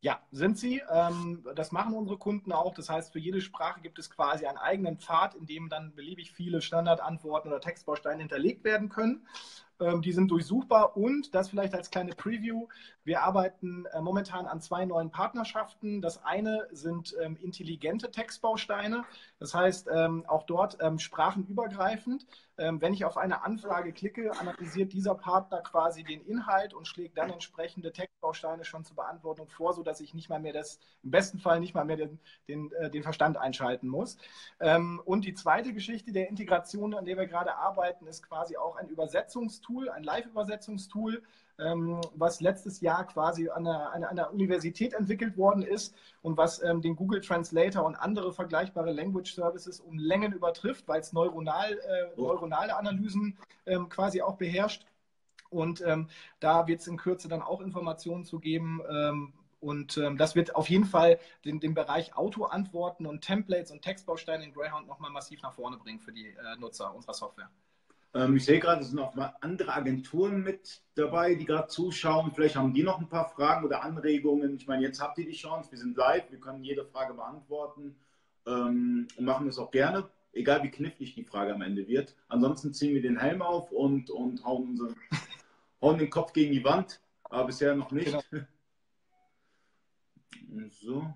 [0.01, 0.81] Ja, sind sie.
[0.91, 2.73] Ähm, das machen unsere Kunden auch.
[2.75, 6.31] Das heißt, für jede Sprache gibt es quasi einen eigenen Pfad, in dem dann beliebig
[6.31, 9.27] viele Standardantworten oder Textbausteine hinterlegt werden können.
[9.79, 12.67] Ähm, die sind durchsuchbar und das vielleicht als kleine Preview.
[13.03, 16.01] Wir arbeiten äh, momentan an zwei neuen Partnerschaften.
[16.01, 19.05] Das eine sind ähm, intelligente Textbausteine.
[19.39, 22.25] Das heißt, ähm, auch dort ähm, sprachenübergreifend.
[22.59, 27.17] Ähm, wenn ich auf eine Anfrage klicke, analysiert dieser Partner quasi den Inhalt und schlägt
[27.17, 31.37] dann entsprechende Textbausteine schon zur Beantwortung vor, sodass ich nicht mal mehr das, im besten
[31.37, 34.17] Fall nicht mal mehr den, den, äh, den Verstand einschalten muss.
[34.59, 38.75] Ähm, und die zweite Geschichte der Integration, an der wir gerade arbeiten, ist quasi auch
[38.75, 41.21] ein Übersetzungstool, ein Live-Übersetzungstool,
[41.59, 46.61] ähm, was letztes Jahr quasi an einer, an einer Universität entwickelt worden ist und was
[46.63, 51.73] ähm, den Google Translator und andere vergleichbare Language Services um Längen übertrifft, weil es neuronal,
[51.73, 52.27] äh, Oh.
[52.27, 54.85] neuronale Analysen ähm, quasi auch beherrscht.
[55.49, 56.09] Und ähm,
[56.39, 58.81] da wird es in Kürze dann auch Informationen zu geben.
[58.89, 63.81] Ähm, und ähm, das wird auf jeden Fall den, den Bereich Auto-Antworten und Templates und
[63.81, 67.49] Textbausteine in Greyhound nochmal massiv nach vorne bringen für die äh, Nutzer unserer Software.
[68.13, 72.31] Ähm, ich sehe gerade, es sind auch mal andere Agenturen mit dabei, die gerade zuschauen.
[72.33, 74.55] Vielleicht haben die noch ein paar Fragen oder Anregungen.
[74.55, 77.95] Ich meine, jetzt habt ihr die Chance, wir sind live, wir können jede Frage beantworten
[78.45, 82.15] ähm, und machen das auch gerne, egal wie knifflig die Frage am Ende wird.
[82.27, 84.95] Ansonsten ziehen wir den Helm auf und, und hauen, unseren,
[85.81, 88.05] hauen den Kopf gegen die Wand, aber bisher noch nicht.
[88.31, 88.45] Genau.
[90.69, 91.13] So,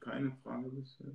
[0.00, 1.12] keine Frage bisher.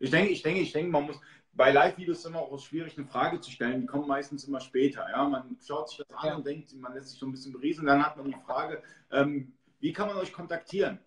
[0.00, 1.20] Ich denke, ich denke, ich denke, man muss
[1.52, 3.82] bei Live-Videos immer auch schwierig, eine Frage zu stellen.
[3.82, 5.06] Die kommen meistens immer später.
[5.10, 5.28] Ja?
[5.28, 6.34] Man schaut sich das an Ja.
[6.36, 7.86] und denkt, man lässt sich so ein bisschen berieseln.
[7.86, 8.82] Dann hat man die Frage,
[9.12, 10.98] ähm, wie kann man euch kontaktieren?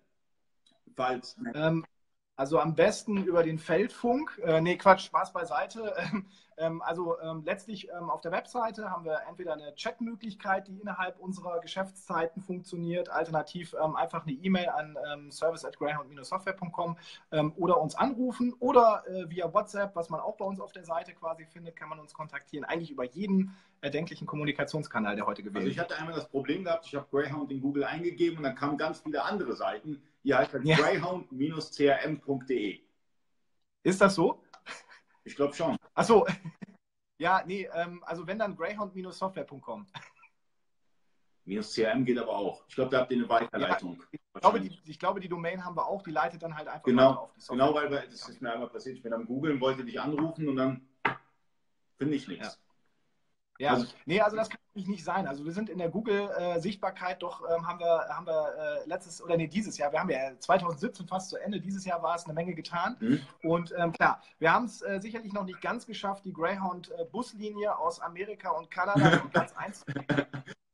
[0.96, 1.38] Falls.
[1.56, 1.84] Ähm,
[2.36, 4.42] also am besten über den Feldfunk.
[4.44, 5.94] Äh, nee, Quatsch, Spaß beiseite.
[6.06, 6.26] Ähm,
[6.58, 11.20] ähm, also ähm, letztlich ähm, auf der Webseite haben wir entweder eine Chatmöglichkeit, die innerhalb
[11.20, 16.98] unserer Geschäftszeiten funktioniert, alternativ ähm, einfach eine E-Mail an ähm, service at greyhound-software.com
[17.32, 20.86] ähm, oder uns anrufen oder äh, via WhatsApp, was man auch bei uns auf der
[20.86, 22.66] Seite quasi findet, kann man uns kontaktieren.
[22.66, 25.90] Eigentlich über jeden erdenklichen Kommunikationskanal, der heute gewählt Also ich wird.
[25.90, 29.00] hatte einmal das Problem gehabt, ich habe Greyhound in Google eingegeben und dann kamen ganz
[29.00, 30.02] viele andere Seiten.
[30.32, 30.78] Heißt halt Ja.
[30.78, 32.82] greyhound-crm.de.
[33.84, 34.42] Ist das so?
[35.26, 35.76] Ich glaube schon.
[35.94, 36.26] Achso.
[37.20, 39.86] Ja, nee, ähm, also wenn dann greyhound-software.com.
[41.46, 42.66] Minus CRM geht aber auch.
[42.68, 44.02] Ich glaube, da habt ihr eine Weiterleitung.
[44.12, 46.84] Ich glaube, die, ich glaube, die Domain haben wir auch, die leitet dann halt einfach
[46.84, 47.68] Genau, auf die Software.
[47.68, 48.98] Genau, weil weil das ist mir einmal passiert.
[48.98, 50.90] Ich bin am Googlen, wollte dich anrufen und dann
[51.98, 52.48] finde ich nichts.
[52.48, 52.54] Ja,
[53.62, 55.28] Also- nee, also das kann eigentlich nicht sein.
[55.28, 59.38] Also wir sind in der Google-Sichtbarkeit doch, ähm, haben wir, haben wir äh, letztes, oder
[59.38, 62.34] nee, dieses Jahr, wir haben ja 2017 fast zu Ende, dieses Jahr war es eine
[62.34, 62.98] Menge getan.
[63.00, 63.22] Mhm.
[63.44, 68.00] Und ähm, klar, wir haben es äh, sicherlich noch nicht ganz geschafft, die Greyhound-Buslinie aus
[68.00, 70.26] Amerika und Kanada auf Platz 1 zu bringen.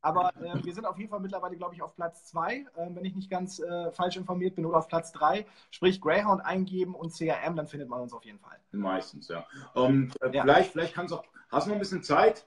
[0.01, 3.03] Aber äh, wir sind auf jeden Fall mittlerweile, glaube ich, auf Platz 2, äh, wenn
[3.03, 5.45] ich nicht ganz äh, falsch informiert bin, oder auf Platz 3.
[5.71, 8.57] Sprich, Greyhound eingeben und CRM, dann findet man uns auf jeden Fall.
[8.71, 9.45] Meistens, ja.
[9.73, 10.43] Und äh, Ja.
[10.43, 11.25] vielleicht, vielleicht kannst du auch.
[11.51, 12.45] Hast du noch ein bisschen Zeit?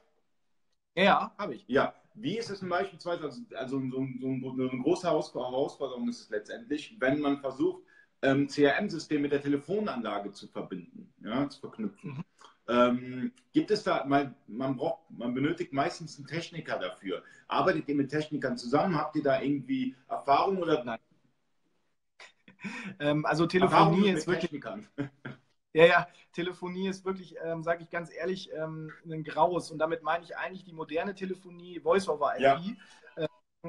[0.95, 1.64] Ja, habe ich.
[1.68, 1.95] Ja.
[2.14, 6.20] Wie ist es denn beispielsweise, also, also so, so, so eine große Heraus- Herausforderung ist
[6.20, 7.82] es letztendlich, wenn man versucht,
[8.20, 12.11] ähm, CRM-System mit der Telefonanlage zu verbinden, ja, zu verknüpfen.
[12.11, 12.24] Mhm.
[12.68, 17.22] Ähm, gibt es da, man, man braucht, man benötigt meistens einen Techniker dafür.
[17.49, 18.97] Arbeitet ihr mit Technikern zusammen?
[18.97, 21.01] Habt ihr da irgendwie Erfahrung oder Nein.
[23.01, 24.86] Ähm, also Telefonie ist wirklich Technikern?
[25.75, 29.70] Ja, ja, Telefonie ist wirklich, ähm, sage ich ganz ehrlich, ähm, ein graues.
[29.70, 32.41] Und damit meine ich eigentlich die moderne Telefonie, Voice-over-IP.
[32.41, 32.61] Ja.
[33.16, 33.27] Ähm,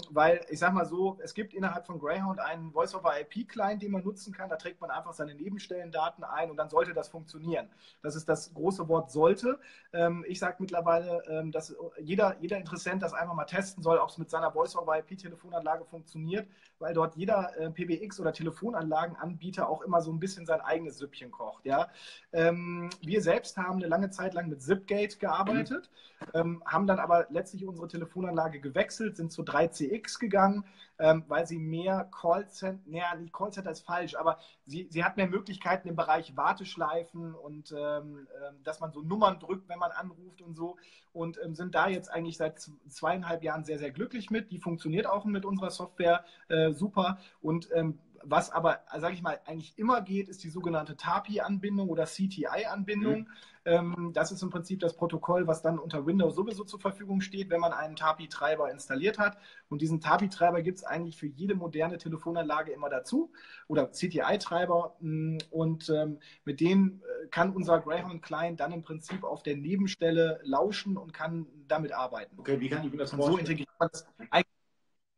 [0.10, 4.34] weil ich sage mal so, es gibt innerhalb von Greyhound einen Voice-over-IP-Client, den man nutzen
[4.34, 4.50] kann.
[4.50, 7.70] Da trägt man einfach seine Nebenstellendaten ein und dann sollte das funktionieren.
[8.02, 9.60] Das ist das große Wort sollte.
[9.94, 14.10] Ähm, ich sage mittlerweile, ähm, dass jeder, jeder Interessent das einfach mal testen soll, ob
[14.10, 16.48] es mit seiner Voice-over-IP-Telefonanlage funktioniert.
[16.84, 21.32] Weil dort jeder äh, PBX oder Telefonanlagenanbieter auch immer so ein bisschen sein eigenes Süppchen
[21.32, 21.66] kocht.
[21.66, 21.88] Ja?
[22.34, 26.28] Ähm, wir selbst haben eine lange Zeit lang mit Zipgate gearbeitet, mhm.
[26.34, 30.66] ähm, haben dann aber letztlich unsere Telefonanlage gewechselt, sind zu 3CX gegangen,
[31.00, 35.28] ähm, weil sie mehr Callcenter, naja, nicht Callcenter ist falsch, aber sie, sie hat mehr
[35.28, 40.42] Möglichkeiten im Bereich Warteschleifen und ähm, ähm, dass man so Nummern drückt, wenn man anruft
[40.42, 40.78] und so
[41.12, 44.52] und ähm, sind da jetzt eigentlich seit zweieinhalb Jahren sehr, sehr glücklich mit.
[44.52, 49.40] Die funktioniert auch mit unserer Software äh, super und ähm, was aber, sage ich mal,
[49.46, 53.20] eigentlich immer geht, ist die sogenannte TAPI-Anbindung oder CTI-Anbindung.
[53.20, 53.28] Mhm.
[53.66, 57.50] Ähm, das ist im Prinzip das Protokoll, was dann unter Windows sowieso zur Verfügung steht,
[57.50, 59.38] wenn man einen TAPI-Treiber installiert hat.
[59.70, 63.32] Und diesen TAPI-Treiber gibt es eigentlich für jede moderne Telefonanlage immer dazu
[63.68, 64.96] oder CTI-Treiber.
[65.00, 70.40] Mm, und ähm, mit denen äh, kann unser Greyhound-Client dann im Prinzip auf der Nebenstelle
[70.44, 72.38] lauschen und kann damit arbeiten.
[72.40, 73.34] Okay, wie kann ich mir das vorstellen?
[73.34, 74.06] So integriert man das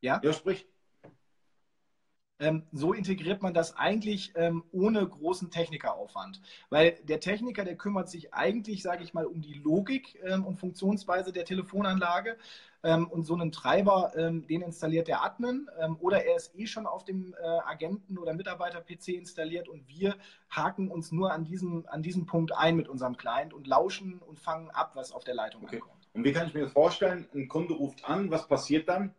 [0.01, 0.21] ja?
[0.23, 0.67] Ja, sprich.
[2.39, 6.41] Ähm, so integriert man das eigentlich ähm, ohne großen Technikeraufwand.
[6.69, 10.57] Weil der Techniker, der kümmert sich eigentlich, sage ich mal, um die Logik ähm, und
[10.59, 12.37] Funktionsweise der Telefonanlage.
[13.09, 15.67] Und so einen Treiber, den installiert der Admin
[16.01, 20.15] oder er ist eh schon auf dem äh, Agenten- oder Mitarbeiter-PC installiert und wir
[20.51, 24.39] haken uns nur an diesem, an diesem Punkt ein mit unserem Client und lauschen und
[24.39, 25.77] fangen ab, was auf der Leitung okay.
[25.77, 26.07] ankommt.
[26.13, 27.27] Und wie kann ich mir das vorstellen?
[27.33, 29.15] Ein Kunde ruft an, was passiert dann?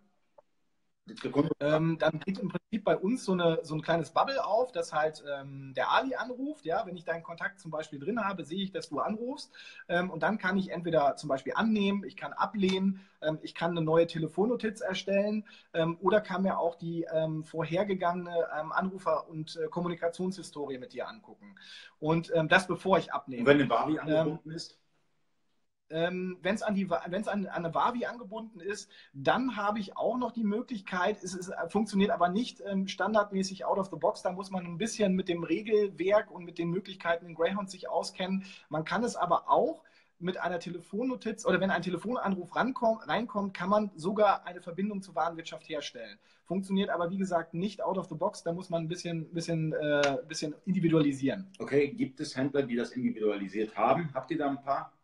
[1.60, 4.92] Ähm, dann geht im Prinzip bei uns so, eine, so ein kleines Bubble auf, dass
[4.92, 6.64] halt ähm, der Ali anruft.
[6.64, 9.52] Ja, wenn ich deinen Kontakt zum Beispiel drin habe, sehe ich, dass du anrufst.
[9.88, 13.70] Ähm, und dann kann ich entweder zum Beispiel annehmen, ich kann ablehnen, ähm, ich kann
[13.70, 15.44] eine neue Telefonnotiz erstellen
[15.74, 21.54] ähm, oder kann mir auch die ähm, vorhergegangene Anrufer- und äh, Kommunikationshistorie mit dir angucken.
[21.98, 23.42] Und das bevor ich abnehme.
[23.42, 24.78] Und wenn eine Barbie angebunden ist?
[25.90, 29.96] Ähm, wenn es an, die, wenn's an, an eine Wavi angebunden ist, dann habe ich
[29.96, 34.22] auch noch die Möglichkeit, es ist, funktioniert aber nicht ähm, standardmäßig out of the box,
[34.22, 37.88] da muss man ein bisschen mit dem Regelwerk und mit den Möglichkeiten in Greyhound sich
[37.88, 38.44] auskennen.
[38.68, 39.82] Man kann es aber auch
[40.18, 45.68] mit einer Telefonnotiz oder wenn ein Telefonanruf reinkommt, kann man sogar eine Verbindung zur Warenwirtschaft
[45.68, 46.18] herstellen.
[46.44, 48.42] Funktioniert aber, wie gesagt, nicht out of the box.
[48.42, 51.48] Da muss man ein bisschen, bisschen, äh, bisschen individualisieren.
[51.58, 54.10] Okay, gibt es Händler, die das individualisiert haben?
[54.14, 54.95] Habt ihr da ein paar?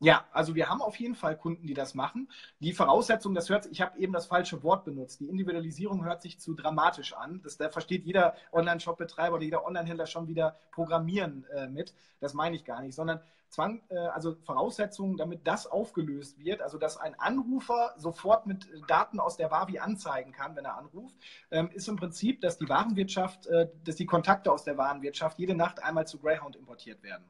[0.00, 2.28] Ja, also wir haben auf jeden Fall Kunden, die das machen.
[2.60, 5.20] Die Voraussetzung, das hört, ich habe eben das falsche Wort benutzt.
[5.20, 7.40] Die Individualisierung hört sich zu dramatisch an.
[7.42, 11.94] Das, da versteht jeder Online-Shop-Betreiber oder jeder Online-Händler schon wieder Programmieren äh, mit.
[12.20, 13.20] Das meine ich gar nicht, sondern
[13.54, 19.20] Zwang, äh, also Voraussetzungen, damit das aufgelöst wird, also dass ein Anrufer sofort mit Daten
[19.20, 21.14] aus der Wavi anzeigen kann, wenn er anruft,
[21.52, 25.54] ähm, ist im Prinzip, dass die Warenwirtschaft, äh, dass die Kontakte aus der Warenwirtschaft jede
[25.54, 27.24] Nacht einmal zu Greyhound importiert werden.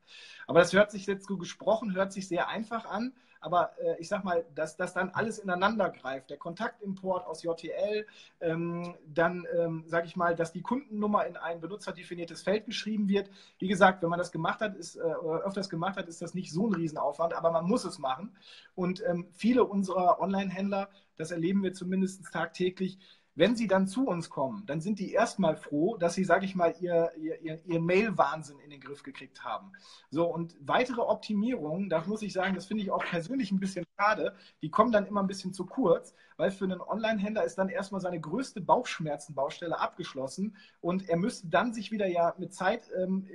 [0.46, 3.12] Aber das hört sich jetzt so gesprochen, hört sich sehr einfach an.
[3.47, 6.30] Aber äh, ich sag mal, dass das dann alles ineinander greift.
[6.30, 8.05] Der Kontaktimport aus JTL,
[8.40, 13.30] ähm, dann ähm, sage ich mal, dass die Kundennummer in ein benutzerdefiniertes Feld geschrieben wird.
[13.61, 16.53] Wie gesagt, wenn man das gemacht hat, ist, äh, öfters gemacht hat, ist das nicht
[16.53, 18.36] so ein Riesenaufwand, aber man muss es machen.
[18.74, 22.99] Und ähm, viele unserer Online-Händler, das erleben wir zumindest tagtäglich,
[23.37, 26.57] wenn sie dann zu uns kommen, dann sind die erstmal froh, dass sie, sage ich
[26.57, 29.72] mal, ihr, ihr, ihr Mail-Wahnsinn in den Griff gekriegt haben.
[30.11, 33.84] So, und weitere Optimierungen, da muss ich sagen, das finde ich auch persönlich ein bisschen
[34.01, 37.68] schade, die kommen dann immer ein bisschen zu kurz, weil für einen Online-Händler ist dann
[37.68, 43.28] erstmal seine größte Bauchschmerzenbaustelle abgeschlossen und er müsste dann sich wieder ja mit Zeit ähm,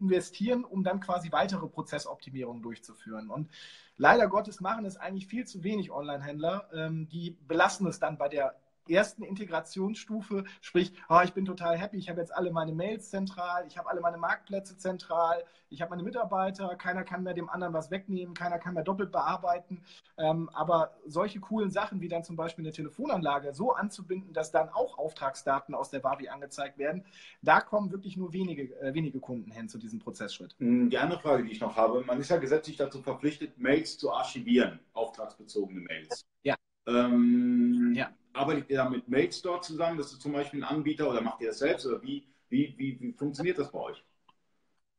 [0.00, 3.30] investieren, um dann quasi weitere Prozessoptimierungen durchzuführen.
[3.30, 3.50] Und
[3.96, 6.68] leider Gottes machen es eigentlich viel zu wenig Online-Händler.
[6.74, 8.56] Ähm, die belassen es dann bei der
[8.88, 13.66] ersten Integrationsstufe, sprich, oh, ich bin total happy, ich habe jetzt alle meine Mails zentral,
[13.66, 17.74] ich habe alle meine Marktplätze zentral, ich habe meine Mitarbeiter, keiner kann mehr dem anderen
[17.74, 19.82] was wegnehmen, keiner kann mehr doppelt bearbeiten.
[20.16, 24.68] Ähm, aber solche coolen Sachen wie dann zum Beispiel eine Telefonanlage so anzubinden, dass dann
[24.68, 27.04] auch Auftragsdaten aus der Wavi angezeigt werden,
[27.42, 30.54] da kommen wirklich nur wenige, äh, wenige Kunden hin zu diesem Prozessschritt.
[30.58, 33.98] Hm, die andere Frage, die ich noch habe, man ist ja gesetzlich dazu verpflichtet, Mails
[33.98, 36.24] zu archivieren, auftragsbezogene Mails.
[36.42, 36.54] Ja.
[36.86, 39.98] Ähm, ja arbeitet ihr da mit Mailstore zusammen?
[39.98, 41.86] Das ist zum Beispiel ein Anbieter oder macht ihr das selbst?
[41.86, 44.04] Oder wie, wie, wie, wie funktioniert das bei euch?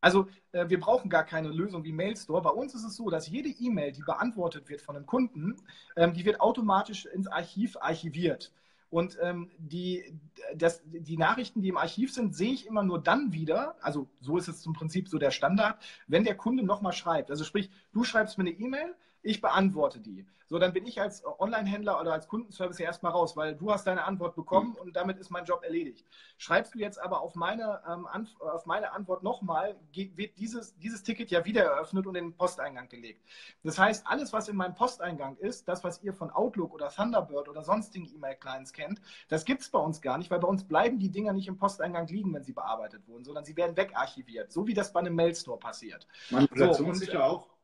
[0.01, 2.41] Also äh, wir brauchen gar keine Lösung wie Mailstore.
[2.41, 5.55] Bei uns ist es so, dass jede E-Mail, die beantwortet wird von einem Kunden,
[5.95, 8.51] ähm, die wird automatisch ins Archiv archiviert.
[8.91, 10.17] Und ähm, die,
[10.55, 14.37] das, die Nachrichten, die im Archiv sind, sehe ich immer nur dann wieder, also so
[14.37, 17.31] ist es zum Prinzip so der Standard, wenn der Kunde nochmal schreibt.
[17.31, 18.95] Also sprich, du schreibst mir eine E-Mail,
[19.25, 20.25] ich beantworte die.
[20.47, 23.87] So, dann bin ich als Online-Händler oder als Kundenservice ja erstmal raus, weil du hast
[23.87, 26.05] deine Antwort bekommen und damit ist mein Job erledigt.
[26.37, 28.07] Schreibst du jetzt aber auf meine, ähm,
[28.39, 32.87] auf meine Antwort nochmal, wird dieses, dieses Ticket ja wieder eröffnet und in den Posteingang
[32.89, 33.23] gelegt.
[33.63, 37.49] Das heißt, alles, was in meinem Posteingang ist, das, was ihr von Outlook oder Thunderbird
[37.49, 40.99] oder sonstigen E-Mail-Clients kennt, das gibt es bei uns gar nicht, weil bei uns bleiben
[40.99, 44.67] die Dinger nicht im Posteingang liegen, wenn sie bearbeitet wurden, sondern sie werden wegarchiviert, so
[44.67, 46.07] wie das bei einem Mailstore passiert.
[46.29, 47.54] Manipulationssicher so, auch?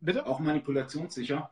[0.00, 0.26] Bitte?
[0.26, 1.50] Auch manipulationssicher?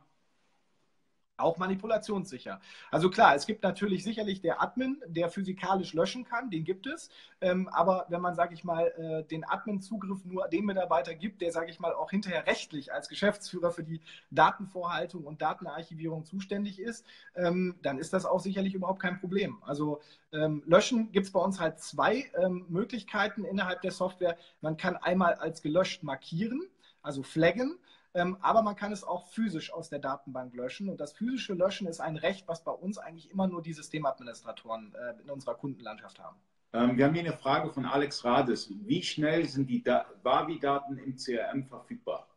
[1.39, 2.59] Auch manipulationssicher.
[2.91, 7.09] Also klar, es gibt natürlich sicherlich der Admin, der physikalisch löschen kann, den gibt es.
[7.39, 11.53] Ähm, aber wenn man, sage ich mal, äh, den Admin-Zugriff nur dem Mitarbeiter gibt, der,
[11.53, 14.01] sage ich mal, auch hinterher rechtlich als Geschäftsführer für die
[14.31, 17.05] Datenvorhaltung und Datenarchivierung zuständig ist,
[17.35, 19.63] ähm, dann ist das auch sicherlich überhaupt kein Problem.
[19.63, 20.01] Also
[20.33, 24.37] ähm, löschen gibt es bei uns halt zwei ähm, Möglichkeiten innerhalb der Software.
[24.59, 26.67] Man kann einmal als gelöscht markieren,
[27.01, 27.79] also flaggen.
[28.15, 30.89] Ähm, aber man kann es auch physisch aus der Datenbank löschen.
[30.89, 34.95] Und das physische Löschen ist ein Recht, was bei uns eigentlich immer nur die Systemadministratoren
[34.95, 36.37] äh, in unserer Kundenlandschaft haben.
[36.73, 38.71] Ähm, wir haben hier eine Frage von Alex Rades.
[38.71, 42.27] Wie schnell sind die da Wavi-Daten im CRM verfügbar?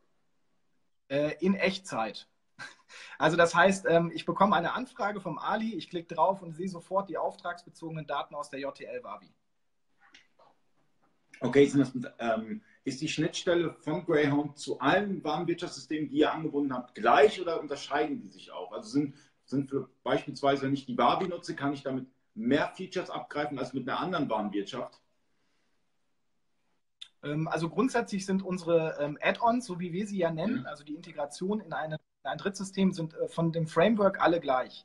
[1.09, 2.29] Äh, in Echtzeit.
[3.19, 6.69] Also das heißt, ähm, ich bekomme eine Anfrage vom Ali, ich klicke drauf und sehe
[6.69, 9.33] sofort die auftragsbezogenen Daten aus der JTL Wavi.
[11.41, 16.73] Okay, sind das ähm, ist die Schnittstelle von Greyhound zu allen Warenwirtschaftssystemen, die ihr angebunden
[16.73, 18.73] habt, gleich oder unterscheiden die sich auch?
[18.73, 19.15] Also sind,
[19.45, 23.73] sind für beispielsweise, wenn ich die Barbie nutze, kann ich damit mehr Features abgreifen als
[23.73, 25.01] mit einer anderen Warenwirtschaft?
[27.23, 30.95] Ähm, also grundsätzlich sind unsere ähm, Add-ons, so wie wir sie ja nennen, also die
[30.95, 34.85] Integration in eine ein Drittsystem sind äh, von dem Framework alle gleich.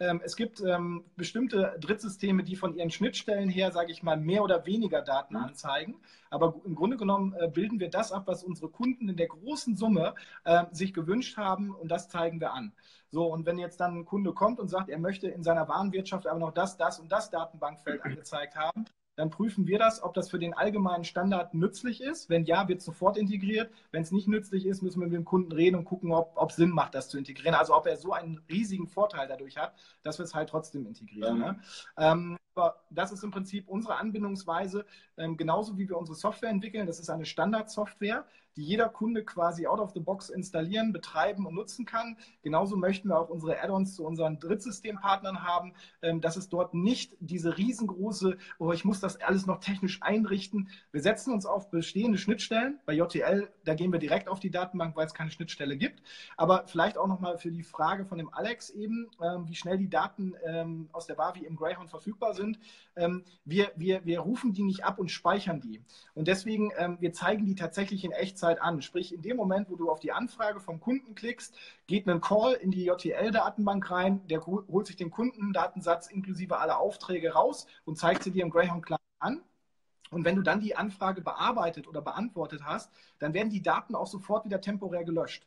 [0.00, 4.44] Ähm, es gibt ähm, bestimmte Drittsysteme, die von ihren Schnittstellen her, sage ich mal, mehr
[4.44, 5.42] oder weniger Daten mhm.
[5.42, 5.96] anzeigen.
[6.30, 9.76] Aber im Grunde genommen äh, bilden wir das ab, was unsere Kunden in der großen
[9.76, 10.14] Summe
[10.44, 12.72] äh, sich gewünscht haben und das zeigen wir an.
[13.10, 16.26] So, und wenn jetzt dann ein Kunde kommt und sagt, er möchte in seiner Warenwirtschaft
[16.26, 18.84] aber noch das, das und das Datenbankfeld angezeigt haben,
[19.18, 22.30] dann prüfen wir das, ob das für den allgemeinen Standard nützlich ist.
[22.30, 23.68] Wenn ja, wird sofort integriert.
[23.90, 26.54] Wenn es nicht nützlich ist, müssen wir mit dem Kunden reden und gucken, ob es
[26.54, 27.56] Sinn macht, das zu integrieren.
[27.56, 31.34] Also ob er so einen riesigen Vorteil dadurch hat, dass wir es halt trotzdem integrieren.
[31.34, 31.40] Mhm.
[31.40, 31.60] Ne?
[31.96, 34.84] Ähm, aber das ist im Prinzip unsere Anbindungsweise,
[35.16, 36.86] ähm, genauso wie wir unsere Software entwickeln.
[36.86, 38.24] Das ist eine Standardsoftware,
[38.56, 42.16] die jeder Kunde quasi out of the box installieren, betreiben und nutzen kann.
[42.42, 47.16] Genauso möchten wir auch unsere Add-ons zu unseren Drittsystempartnern haben, ähm, dass es dort nicht
[47.20, 50.68] diese riesengroße, oh, ich muss das alles noch technisch einrichten.
[50.90, 52.80] Wir setzen uns auf bestehende Schnittstellen.
[52.84, 56.02] Bei JTL, da gehen wir direkt auf die Datenbank, weil es keine Schnittstelle gibt.
[56.36, 59.88] Aber vielleicht auch nochmal für die Frage von dem Alex eben, ähm, wie schnell die
[59.88, 62.47] Daten ähm, aus der Wavi im Greyhound verfügbar sind.
[63.44, 65.82] Wir, wir, wir rufen die nicht ab und speichern die.
[66.14, 68.82] Und deswegen, wir zeigen die tatsächlich in Echtzeit an.
[68.82, 71.54] Sprich, in dem Moment, wo du auf die Anfrage vom Kunden klickst,
[71.86, 77.32] geht ein Call in die JTL-Datenbank rein, der holt sich den Kundendatensatz inklusive aller Aufträge
[77.32, 79.42] raus und zeigt sie dir im Greyhound Client an.
[80.10, 84.06] Und wenn du dann die Anfrage bearbeitet oder beantwortet hast, dann werden die Daten auch
[84.06, 85.46] sofort wieder temporär gelöscht.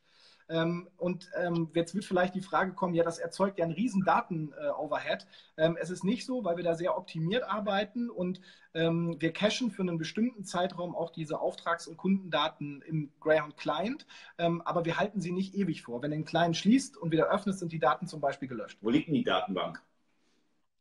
[0.52, 4.04] Ähm, und ähm, jetzt wird vielleicht die Frage kommen, ja, das erzeugt ja einen riesen
[4.04, 5.26] Daten-Overhead.
[5.58, 8.42] Ähm, es ist nicht so, weil wir da sehr optimiert arbeiten und
[8.74, 14.06] wir cachen für einen bestimmten Zeitraum auch diese Auftrags- und Kundendaten im Greyhound Client,
[14.38, 16.02] aber wir halten sie nicht ewig vor.
[16.02, 18.78] Wenn du den Client schließt und wieder öffnest, sind die Daten zum Beispiel gelöscht.
[18.80, 19.84] Wo liegt denn die Datenbank?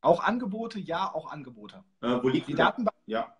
[0.02, 1.82] Auch Angebote, ja, auch Angebote.
[2.00, 2.96] Äh, wo liegt die Datenbank?
[3.06, 3.36] Ja.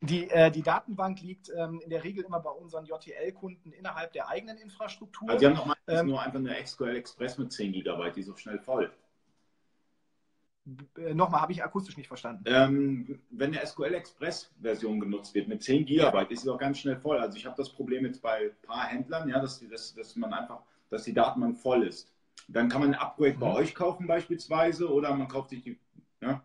[0.00, 4.28] Die, äh, die Datenbank liegt ähm, in der Regel immer bei unseren JTL-Kunden innerhalb der
[4.28, 5.28] eigenen Infrastruktur.
[5.28, 8.26] Also, Sie haben noch ähm, nur einfach eine SQL Express mit 10 GB, die ist
[8.26, 8.92] so schnell voll.
[10.96, 12.44] Äh, Nochmal, habe ich akustisch nicht verstanden.
[12.46, 16.20] Ähm, wenn eine SQL Express-Version genutzt wird mit 10 GB, ja.
[16.22, 17.18] ist sie auch ganz schnell voll.
[17.18, 20.14] Also ich habe das Problem jetzt bei ein paar Händlern, ja, dass, die, dass, dass
[20.14, 22.12] man einfach, dass die Datenbank voll ist.
[22.46, 23.40] Dann kann man ein Upgrade mhm.
[23.40, 25.78] bei euch kaufen beispielsweise oder man kauft sich die.
[26.20, 26.42] Ja?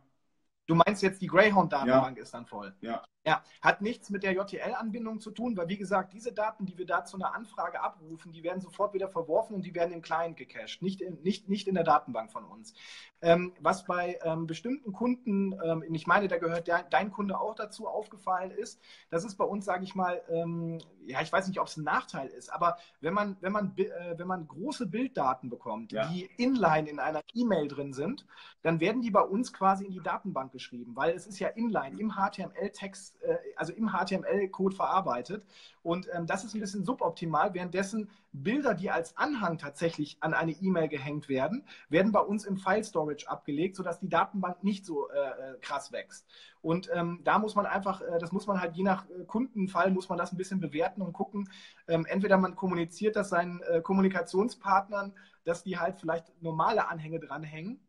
[0.66, 2.24] Du meinst jetzt, die Greyhound-Datenbank ja.
[2.24, 2.74] ist dann voll?
[2.82, 3.04] Ja.
[3.26, 6.86] Ja, hat nichts mit der JTL-Anbindung zu tun, weil wie gesagt, diese Daten, die wir
[6.86, 10.36] da zu einer Anfrage abrufen, die werden sofort wieder verworfen und die werden im Client
[10.36, 12.74] gecached, nicht in, nicht, nicht in der Datenbank von uns.
[13.22, 17.56] Ähm, was bei ähm, bestimmten Kunden, ähm, ich meine, da gehört der, dein Kunde auch
[17.56, 21.62] dazu, aufgefallen ist, das ist bei uns, sage ich mal, ähm, ja, ich weiß nicht,
[21.62, 25.50] ob es ein Nachteil ist, aber wenn man, wenn man, äh, wenn man große Bilddaten
[25.50, 26.08] bekommt, ja.
[26.08, 28.26] die inline in einer E-Mail drin sind,
[28.64, 31.98] dann werden die bei uns quasi in die Datenbank geschrieben, weil es ist ja inline
[32.00, 33.13] im HTML-Text
[33.56, 35.46] also im HTML-Code verarbeitet.
[35.82, 37.54] Und ähm, das ist ein bisschen suboptimal.
[37.54, 42.58] Währenddessen Bilder, die als Anhang tatsächlich an eine E-Mail gehängt werden, werden bei uns im
[42.58, 46.26] File Storage abgelegt, sodass die Datenbank nicht so äh, äh krass wächst.
[46.62, 49.92] Und ähm, da muss man einfach, äh, das muss man halt je nach äh, Kundenfall,
[49.92, 51.50] muss man das ein bisschen bewerten und gucken.
[51.88, 55.14] Ähm, entweder man kommuniziert das seinen äh, Kommunikationspartnern,
[55.44, 57.80] dass die halt vielleicht normale Anhänge dranhängen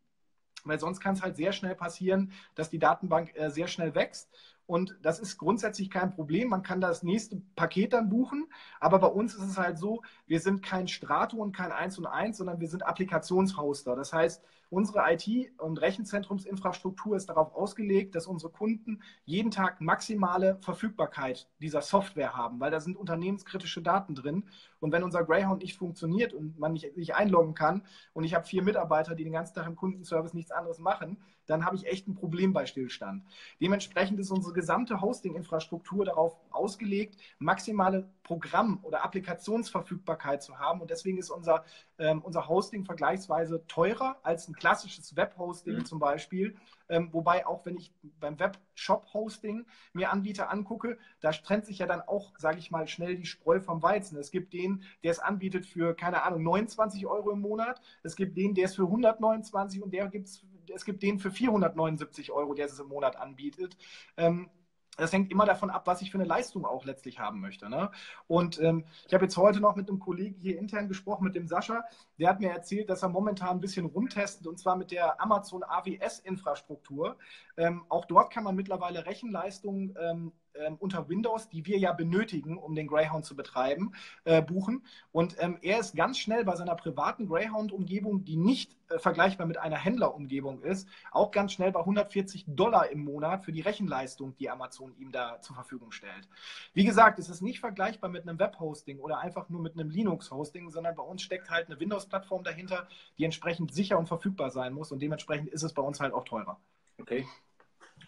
[0.65, 4.31] weil sonst kann es halt sehr schnell passieren, dass die Datenbank äh, sehr schnell wächst.
[4.67, 6.49] Und das ist grundsätzlich kein Problem.
[6.49, 8.47] Man kann das nächste Paket dann buchen.
[8.81, 12.07] Aber bei uns ist es halt so, wir sind kein Strato und kein 1 und
[12.07, 13.95] 1, sondern wir sind Applikationshoster.
[13.95, 14.43] Das heißt,
[14.75, 21.81] Unsere IT- und Rechenzentrumsinfrastruktur ist darauf ausgelegt, dass unsere Kunden jeden Tag maximale Verfügbarkeit dieser
[21.81, 24.43] Software haben, weil da sind unternehmenskritische Daten drin.
[24.81, 27.83] Und wenn unser Greyhound nicht funktioniert und man nicht, nicht einloggen kann
[28.15, 31.65] und ich habe vier Mitarbeiter, die den ganzen Tag im Kundenservice nichts anderes machen, dann
[31.65, 33.25] habe ich echt ein Problem bei Stillstand.
[33.61, 40.81] Dementsprechend ist unsere gesamte Hosting-Infrastruktur darauf ausgelegt, maximale Programm- oder Applikationsverfügbarkeit zu haben.
[40.81, 41.65] Und deswegen ist unser,
[41.99, 45.85] ähm, unser Hosting vergleichsweise teurer als ein klassisches Web-Hosting mhm.
[45.85, 46.57] zum Beispiel.
[46.89, 52.03] Ähm, wobei auch wenn ich beim Web-Shop-Hosting mir Anbieter angucke, da trennt sich ja dann
[52.03, 54.19] auch, sage ich mal, schnell die Spreu vom Weizen.
[54.19, 57.81] Es gibt den, der es anbietet für, keine Ahnung, 29 Euro im Monat.
[58.03, 60.54] Es gibt den, der es für 129 und der gibt's, es
[60.85, 63.77] gibt den für 479 Euro, der es im Monat anbietet.
[64.17, 64.51] Ähm,
[64.97, 67.69] das hängt immer davon ab, was ich für eine Leistung auch letztlich haben möchte.
[67.69, 67.91] Ne?
[68.29, 71.49] Und ähm, ich habe jetzt heute noch mit einem Kollegen hier intern gesprochen, mit dem
[71.49, 71.85] Sascha.
[72.19, 75.65] Der hat mir erzählt, dass er momentan ein bisschen rumtestet und zwar mit der Amazon
[75.65, 77.17] AWS-Infrastruktur.
[77.57, 82.57] Ähm, auch dort kann man mittlerweile Rechenleistungen ähm, ähm, unter Windows, die wir ja benötigen,
[82.59, 83.93] um den Greyhound zu betreiben,
[84.25, 84.85] äh, buchen.
[85.13, 89.59] Und ähm, er ist ganz schnell bei seiner privaten Greyhound-Umgebung, die nicht äh, vergleichbar mit
[89.59, 94.51] einer Händlerumgebung ist, auch ganz schnell bei 140 Dollar im Monat für die Rechenleistung, die
[94.51, 96.29] Amazon ihm da zur Verfügung stellt.
[96.73, 100.71] Wie gesagt, es ist nicht vergleichbar mit einem Web-Hosting oder einfach nur mit einem Linux-Hosting,
[100.71, 102.87] sondern bei uns steckt halt eine Windows-Plattform dahinter,
[103.19, 104.93] die entsprechend sicher und verfügbar sein muss.
[104.93, 106.59] Und dementsprechend ist es bei uns halt auch teurer.
[107.01, 107.27] Okay.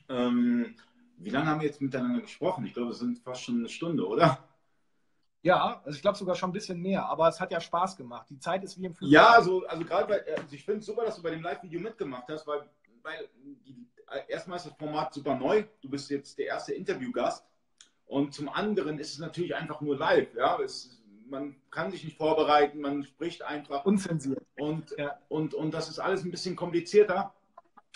[0.09, 0.76] Ähm,
[1.18, 2.66] wie lange haben wir jetzt miteinander gesprochen?
[2.66, 4.38] Ich glaube, es sind fast schon eine Stunde, oder?
[5.42, 8.26] Ja, also ich glaube sogar schon ein bisschen mehr, aber es hat ja Spaß gemacht.
[8.30, 9.10] Die Zeit ist wie im Flug.
[9.10, 11.80] Ja, also, also gerade bei, also ich finde es super, dass du bei dem Live-Video
[11.80, 12.68] mitgemacht hast, weil,
[13.02, 13.28] weil
[13.64, 13.86] die,
[14.28, 15.64] erstmal ist das Format super neu.
[15.80, 17.44] Du bist jetzt der erste Interviewgast.
[18.06, 20.34] Und zum anderen ist es natürlich einfach nur live.
[20.34, 20.58] Ja?
[20.60, 23.84] Es, man kann sich nicht vorbereiten, man spricht einfach.
[23.84, 24.44] Unzensiert.
[24.56, 25.18] Und, ja.
[25.28, 27.34] und, und das ist alles ein bisschen komplizierter.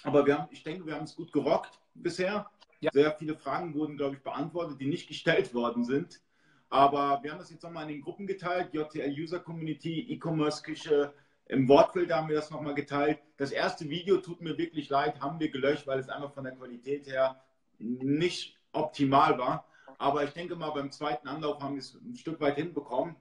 [0.02, 2.48] Aber wir haben, ich denke, wir haben es gut gerockt bisher.
[2.80, 2.90] Ja.
[2.92, 6.20] Sehr viele Fragen wurden, glaube ich, beantwortet, die nicht gestellt worden sind.
[6.70, 11.12] Aber wir haben das jetzt nochmal in den Gruppen geteilt, JTL User Community, E-Commerce Küche,
[11.50, 13.18] im Wortfilter haben wir das nochmal geteilt.
[13.36, 16.54] Das erste Video tut mir wirklich leid, haben wir gelöscht, weil es einfach von der
[16.54, 17.42] Qualität her
[17.80, 19.66] nicht optimal war.
[19.98, 23.16] Aber ich denke mal, beim zweiten Anlauf haben wir es ein Stück weit hinbekommen.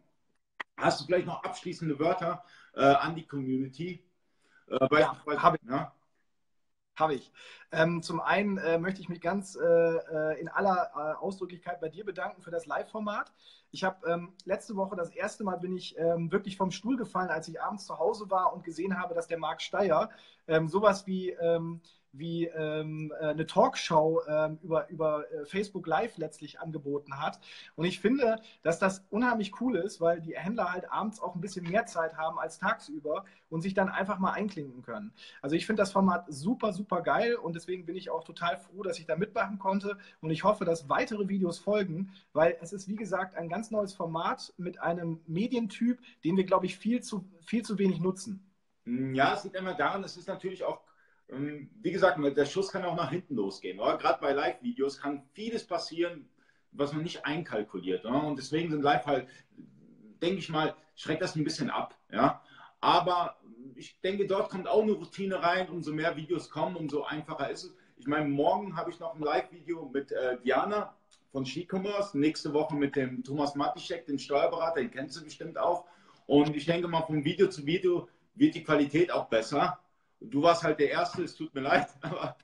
[0.78, 2.44] Hast du vielleicht noch abschließende Wörter
[2.76, 4.06] äh, an die Community?
[4.68, 5.68] Äh, ja, habe ich.
[5.68, 5.96] Ja?
[7.00, 7.32] Habe ich.
[7.72, 11.88] Ähm, zum einen äh, möchte ich mich ganz äh, äh, in aller äh, Ausdrücklichkeit bei
[11.88, 13.32] dir bedanken für das Live-Format.
[13.72, 17.30] Ich habe ähm, letzte Woche das erste Mal bin ich ähm, wirklich vom Stuhl gefallen,
[17.30, 20.10] als ich abends zu Hause war und gesehen habe, dass der Marc Steyer
[20.50, 21.80] ähm, sowas wie ähm,
[22.12, 27.40] wie ähm, äh, eine Talkshow ähm, über, über äh, Facebook Live letztlich angeboten hat.
[27.76, 31.42] Und ich finde, dass das unheimlich cool ist, weil die Händler halt abends auch ein
[31.42, 35.14] bisschen mehr Zeit haben als tagsüber und sich dann einfach mal einklinken können.
[35.42, 38.84] Also ich finde das Format super, super geil und deswegen bin ich auch total froh,
[38.84, 42.88] dass ich da mitmachen konnte und ich hoffe, dass weitere Videos folgen, weil es ist,
[42.88, 47.26] wie gesagt, ein ganz neues Format mit einem Medientyp, den wir, glaube ich, viel zu,
[47.46, 48.46] viel zu wenig nutzen.
[48.86, 50.82] Ja, es liegt immer daran, es ist natürlich auch
[51.32, 53.78] wie gesagt, der Schuss kann auch nach hinten losgehen.
[53.78, 56.28] Gerade bei Live-Videos kann vieles passieren,
[56.72, 58.06] was man nicht einkalkuliert.
[58.06, 59.28] Und deswegen sind Live halt,
[60.22, 61.96] denke ich mal, schreckt das ein bisschen ab.
[62.12, 62.42] Ja?
[62.82, 63.40] Aber
[63.76, 65.70] ich denke, dort kommt auch eine Routine rein.
[65.70, 67.76] Umso mehr Videos kommen, umso einfacher ist es.
[67.98, 70.96] Ich meine, morgen habe ich noch ein Live-Video mit äh, Diana
[71.32, 75.86] von SheCommerce, nächste Woche mit dem Thomas Matischek, den Steuerberater, den kennst du bestimmt auch.
[76.26, 79.80] Und ich denke mal, von Video zu Video wird die Qualität auch besser.
[80.20, 82.36] Du warst halt der Erste, es tut mir leid, aber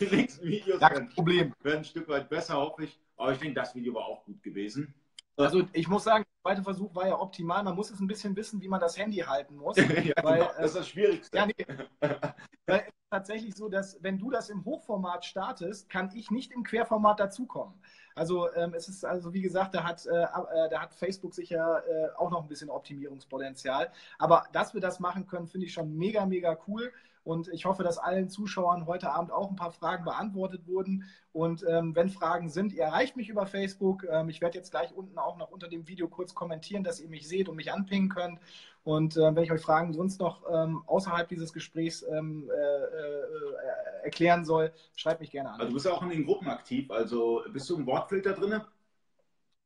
[0.00, 1.54] die nächsten Videos werden, Problem.
[1.62, 3.00] werden ein Stück weit besser, hoffe ich.
[3.16, 4.94] Aber ich denke, das Video war auch gut gewesen.
[5.36, 7.62] Also ich muss sagen, der zweite Versuch war ja optimal.
[7.64, 9.76] Man muss es ein bisschen wissen, wie man das Handy halten muss.
[9.76, 9.84] ja,
[10.22, 10.52] weil, genau.
[10.56, 11.36] das ist das Schwierigste.
[11.36, 11.66] Ja, nee,
[13.12, 17.74] tatsächlich so, dass wenn du das im Hochformat startest, kann ich nicht im Querformat dazukommen.
[18.14, 21.82] Also ähm, es ist also wie gesagt, da hat, äh, äh, da hat Facebook sicher
[21.86, 23.90] äh, auch noch ein bisschen Optimierungspotenzial.
[24.18, 26.90] Aber dass wir das machen können, finde ich schon mega, mega cool.
[27.24, 31.04] Und ich hoffe, dass allen Zuschauern heute Abend auch ein paar Fragen beantwortet wurden.
[31.32, 34.04] Und ähm, wenn Fragen sind, ihr erreicht mich über Facebook.
[34.10, 37.08] Ähm, ich werde jetzt gleich unten auch noch unter dem Video kurz kommentieren, dass ihr
[37.08, 38.40] mich seht und mich anpingen könnt.
[38.84, 44.04] Und äh, wenn ich euch Fragen sonst noch ähm, außerhalb dieses Gesprächs ähm, äh, äh,
[44.04, 45.60] erklären soll, schreibt mich gerne an.
[45.60, 46.90] Also du bist auch in den Gruppen aktiv.
[46.90, 48.60] Also bist du im Wortfilter drin?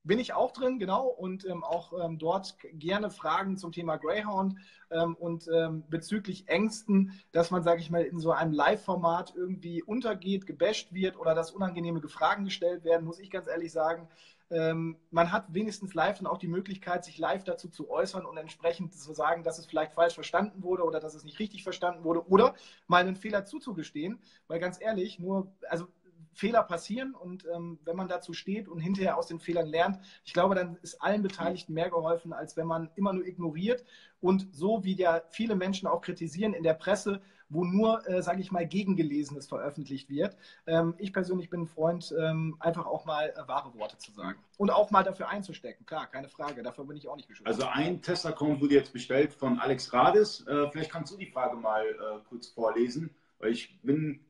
[0.07, 4.57] Bin ich auch drin, genau, und ähm, auch ähm, dort gerne Fragen zum Thema Greyhound
[4.91, 9.83] ähm, und ähm, bezüglich Ängsten, dass man, sage ich mal, in so einem Live-Format irgendwie
[9.83, 14.09] untergeht, gebasht wird oder dass unangenehme Fragen gestellt werden, muss ich ganz ehrlich sagen.
[14.49, 18.37] Ähm, man hat wenigstens live dann auch die Möglichkeit, sich live dazu zu äußern und
[18.37, 22.05] entsprechend zu sagen, dass es vielleicht falsch verstanden wurde oder dass es nicht richtig verstanden
[22.05, 22.55] wurde oder
[22.87, 24.21] mal einen Fehler zuzugestehen.
[24.47, 25.89] Weil ganz ehrlich, nur, also
[26.37, 30.33] Fehler passieren und ähm, wenn man dazu steht und hinterher aus den Fehlern lernt, ich
[30.33, 33.85] glaube, dann ist allen Beteiligten mehr geholfen, als wenn man immer nur ignoriert
[34.21, 38.41] und so wie ja viele Menschen auch kritisieren in der Presse, wo nur, äh, sage
[38.41, 40.37] ich mal, Gegengelesenes veröffentlicht wird.
[40.67, 44.39] Ähm, ich persönlich bin ein Freund, ähm, einfach auch mal äh, wahre Worte zu sagen
[44.59, 45.87] und auch mal dafür einzustecken.
[45.87, 47.47] Klar, keine Frage, dafür bin ich auch nicht geschützt.
[47.47, 50.47] Also ein Testaccount wurde jetzt bestellt von Alex Rades.
[50.47, 51.95] Äh, vielleicht kannst du die Frage mal äh,
[52.29, 54.21] kurz vorlesen, weil ich bin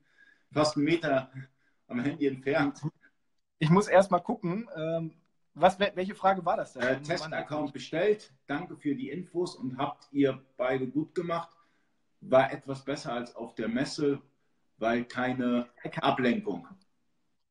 [0.52, 1.30] fast einen Meter
[1.89, 2.80] am Handy entfernt.
[3.59, 4.68] Ich muss erst mal gucken.
[4.76, 5.14] Ähm,
[5.55, 6.82] was, welche Frage war das denn?
[6.82, 8.32] Äh, Testaccount bestellt.
[8.47, 11.51] Danke für die Infos und habt ihr beide gut gemacht.
[12.20, 14.20] War etwas besser als auf der Messe,
[14.76, 15.68] weil keine
[16.03, 16.68] Ablenkung.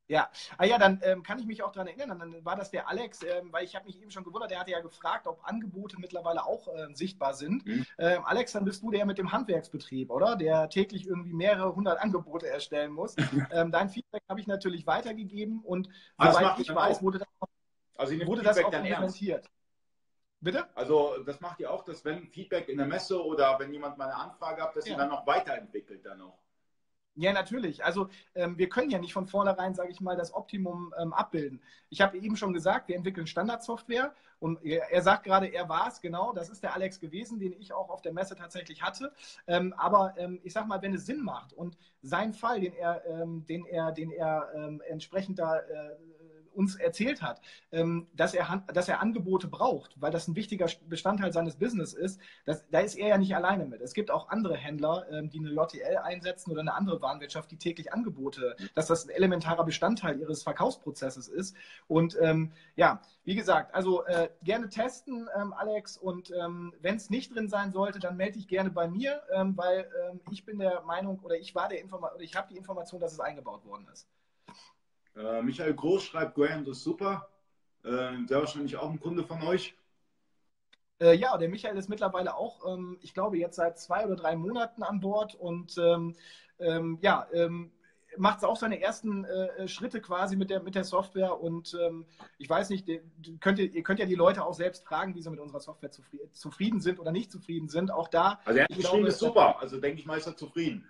[0.08, 2.20] Ja, ah ja, dann ähm, kann ich mich auch daran erinnern.
[2.20, 4.72] Dann war das der Alex, ähm, weil ich habe mich eben schon gewundert, der hatte
[4.72, 7.66] ja gefragt, ob Angebote mittlerweile auch äh, sichtbar sind.
[7.66, 7.86] Mhm.
[7.97, 10.36] Ähm, Alex, dann bist du der mit dem Handwerksbetrieb, oder?
[10.36, 13.16] Der täglich irgendwie mehrere hundert Angebote erstellen muss.
[13.51, 15.88] Ähm, dein Feedback habe ich natürlich weitergegeben und
[16.18, 17.01] ah, soweit ich weiß, auch.
[17.03, 17.28] wurde das,
[17.95, 19.49] also wurde das auch implementiert.
[20.41, 20.68] Bitte?
[20.76, 24.06] Also das macht ihr auch, dass wenn Feedback in der Messe oder wenn jemand mal
[24.06, 24.93] eine Anfrage hat, dass ja.
[24.93, 26.39] ihr dann noch weiterentwickelt dann noch.
[27.18, 27.84] Ja, natürlich.
[27.86, 31.61] Also ähm, wir können ja nicht von vornherein, sage ich mal, das Optimum ähm, abbilden.
[31.89, 35.88] Ich habe eben schon gesagt, wir entwickeln Standardsoftware und er, er sagt gerade, er war
[35.88, 39.13] es, genau, das ist der Alex gewesen, den ich auch auf der Messe tatsächlich hatte.
[39.47, 43.05] Ähm, aber ähm, ich sage mal, wenn es Sinn macht und sein Fall, den er,
[43.05, 45.95] ähm, den er, den er ähm, entsprechend da äh,
[46.56, 47.41] uns erzählt hat,
[47.72, 52.20] ähm, dass, er, dass er Angebote braucht, weil das ein wichtiger Bestandteil seines Business ist,
[52.45, 53.82] das, da ist er ja nicht alleine mit.
[53.82, 57.58] Es gibt auch andere Händler, ähm, die eine JTL einsetzen oder eine andere Warenwirtschaft, die
[57.58, 61.56] täglich Angebote, dass das ein elementarer Bestandteil ihres Verkaufsprozesses ist.
[61.88, 65.97] Und ähm, ja, wie gesagt, also äh, gerne testen, ähm, Alex.
[65.97, 69.58] Und ähm, wenn es nicht drin sein sollte, dann melde dich gerne bei mir, ähm,
[69.58, 69.89] weil
[70.32, 73.20] ich bin der Meinung oder ich war der Information, ich habe die Information, dass es
[73.20, 74.08] eingebaut worden ist.
[75.16, 77.30] Äh, Michael Groß schreibt, Graham ist super.
[77.84, 79.76] Äh, sehr wahrscheinlich auch ein Kunde von euch.
[80.99, 84.36] Äh, ja, der Michael ist mittlerweile auch, ähm, ich glaube, jetzt seit zwei oder drei
[84.36, 86.16] Monaten an Bord und ähm,
[86.59, 87.72] ähm, ja, ähm,
[88.18, 92.05] macht auch seine ersten äh, Schritte quasi mit der, mit der Software und ähm,
[92.38, 93.01] ich weiß nicht, die,
[93.41, 95.91] könnt ihr, ihr, könnt ja die Leute auch selbst fragen, wie sie mit unserer Software
[95.91, 97.91] zufrieden, zufrieden sind oder nicht zufrieden sind.
[97.91, 98.39] Auch da.
[98.45, 100.88] Also er hat geschrieben, ist super, also denke ich mal, ist er zufrieden.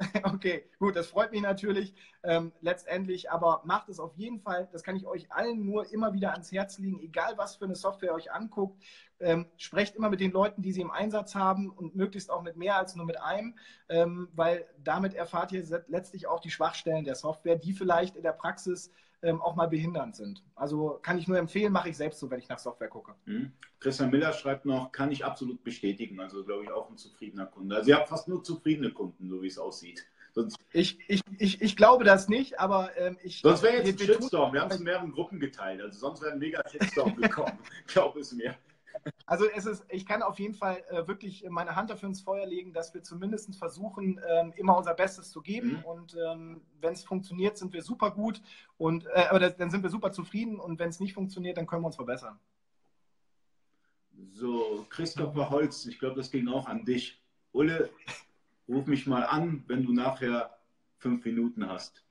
[0.22, 1.94] Okay, gut, das freut mich natürlich.
[2.22, 6.12] Ähm, letztendlich, aber macht es auf jeden Fall, das kann ich euch allen nur immer
[6.12, 8.82] wieder ans Herz legen, egal was für eine Software ihr euch anguckt,
[9.20, 12.56] ähm, sprecht immer mit den Leuten, die sie im Einsatz haben und möglichst auch mit
[12.56, 13.56] mehr als nur mit einem,
[13.88, 18.32] ähm, weil damit erfahrt ihr letztlich auch die Schwachstellen der Software, die vielleicht in der
[18.32, 18.92] Praxis
[19.22, 20.42] ähm, auch mal behindernd sind.
[20.54, 23.14] Also kann ich nur empfehlen, mache ich selbst so, wenn ich nach Software gucke.
[23.24, 23.52] Mhm.
[23.80, 26.20] Christian Miller schreibt noch, kann ich absolut bestätigen.
[26.20, 27.76] Also glaube ich auch ein zufriedener Kunde.
[27.76, 30.06] Also ihr habt fast nur zufriedene Kunden, so wie es aussieht.
[30.32, 33.40] Sonst ich, ich, ich, ich glaube das nicht, aber ähm, ich.
[33.40, 34.52] Sonst wäre jetzt ein Shitstorm.
[34.52, 35.80] Wir haben es in mehreren Gruppen geteilt.
[35.80, 37.58] Also sonst wäre ein mega Shitstorm gekommen.
[37.86, 38.54] Glaube es mir.
[39.26, 42.46] Also es ist, ich kann auf jeden Fall äh, wirklich meine Hand dafür ins Feuer
[42.46, 45.78] legen, dass wir zumindest versuchen, ähm, immer unser Bestes zu geben.
[45.78, 45.84] Mhm.
[45.84, 48.40] Und ähm, wenn es funktioniert, sind wir super gut.
[48.78, 50.58] Und äh, aber das, dann sind wir super zufrieden.
[50.58, 52.38] Und wenn es nicht funktioniert, dann können wir uns verbessern.
[54.32, 57.22] So, Christopher Holz, ich glaube, das ging auch an dich.
[57.52, 57.90] Ulle,
[58.68, 60.58] ruf mich mal an, wenn du nachher
[60.98, 62.04] fünf Minuten hast.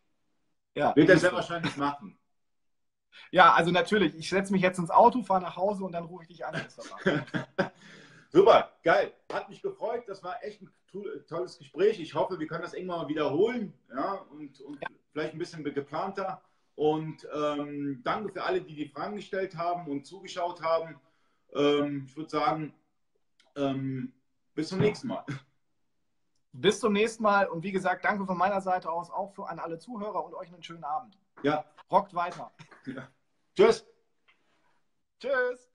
[0.76, 2.18] Ja, Wird er sehr wahrscheinlich machen.
[3.32, 4.15] Ja, also natürlich.
[4.15, 6.55] Ich setze mich jetzt ins Auto, fahre nach Hause und dann rufe ich dich an.
[8.30, 9.13] Super, geil.
[9.32, 10.03] Hat mich gefreut.
[10.07, 10.72] Das war echt ein
[11.28, 11.99] tolles Gespräch.
[11.99, 13.74] Ich hoffe, wir können das irgendwann mal wiederholen.
[13.89, 14.89] Ja, und, und ja.
[15.11, 16.41] vielleicht ein bisschen geplanter.
[16.76, 20.99] Und ähm, danke für alle, die die Fragen gestellt haben und zugeschaut haben.
[21.55, 22.74] Ähm, ich würde sagen,
[23.55, 24.13] ähm,
[24.53, 25.26] bis zum nächsten Mal.
[26.51, 29.59] Bis zum nächsten Mal und wie gesagt, danke von meiner Seite aus auch für, an
[29.59, 31.18] alle Zuhörer und euch einen schönen Abend.
[31.44, 31.66] Ja.
[31.92, 32.52] Rockt weiter.
[32.86, 33.08] ja.
[33.56, 33.86] Tschüss.
[35.20, 35.66] Tschüss.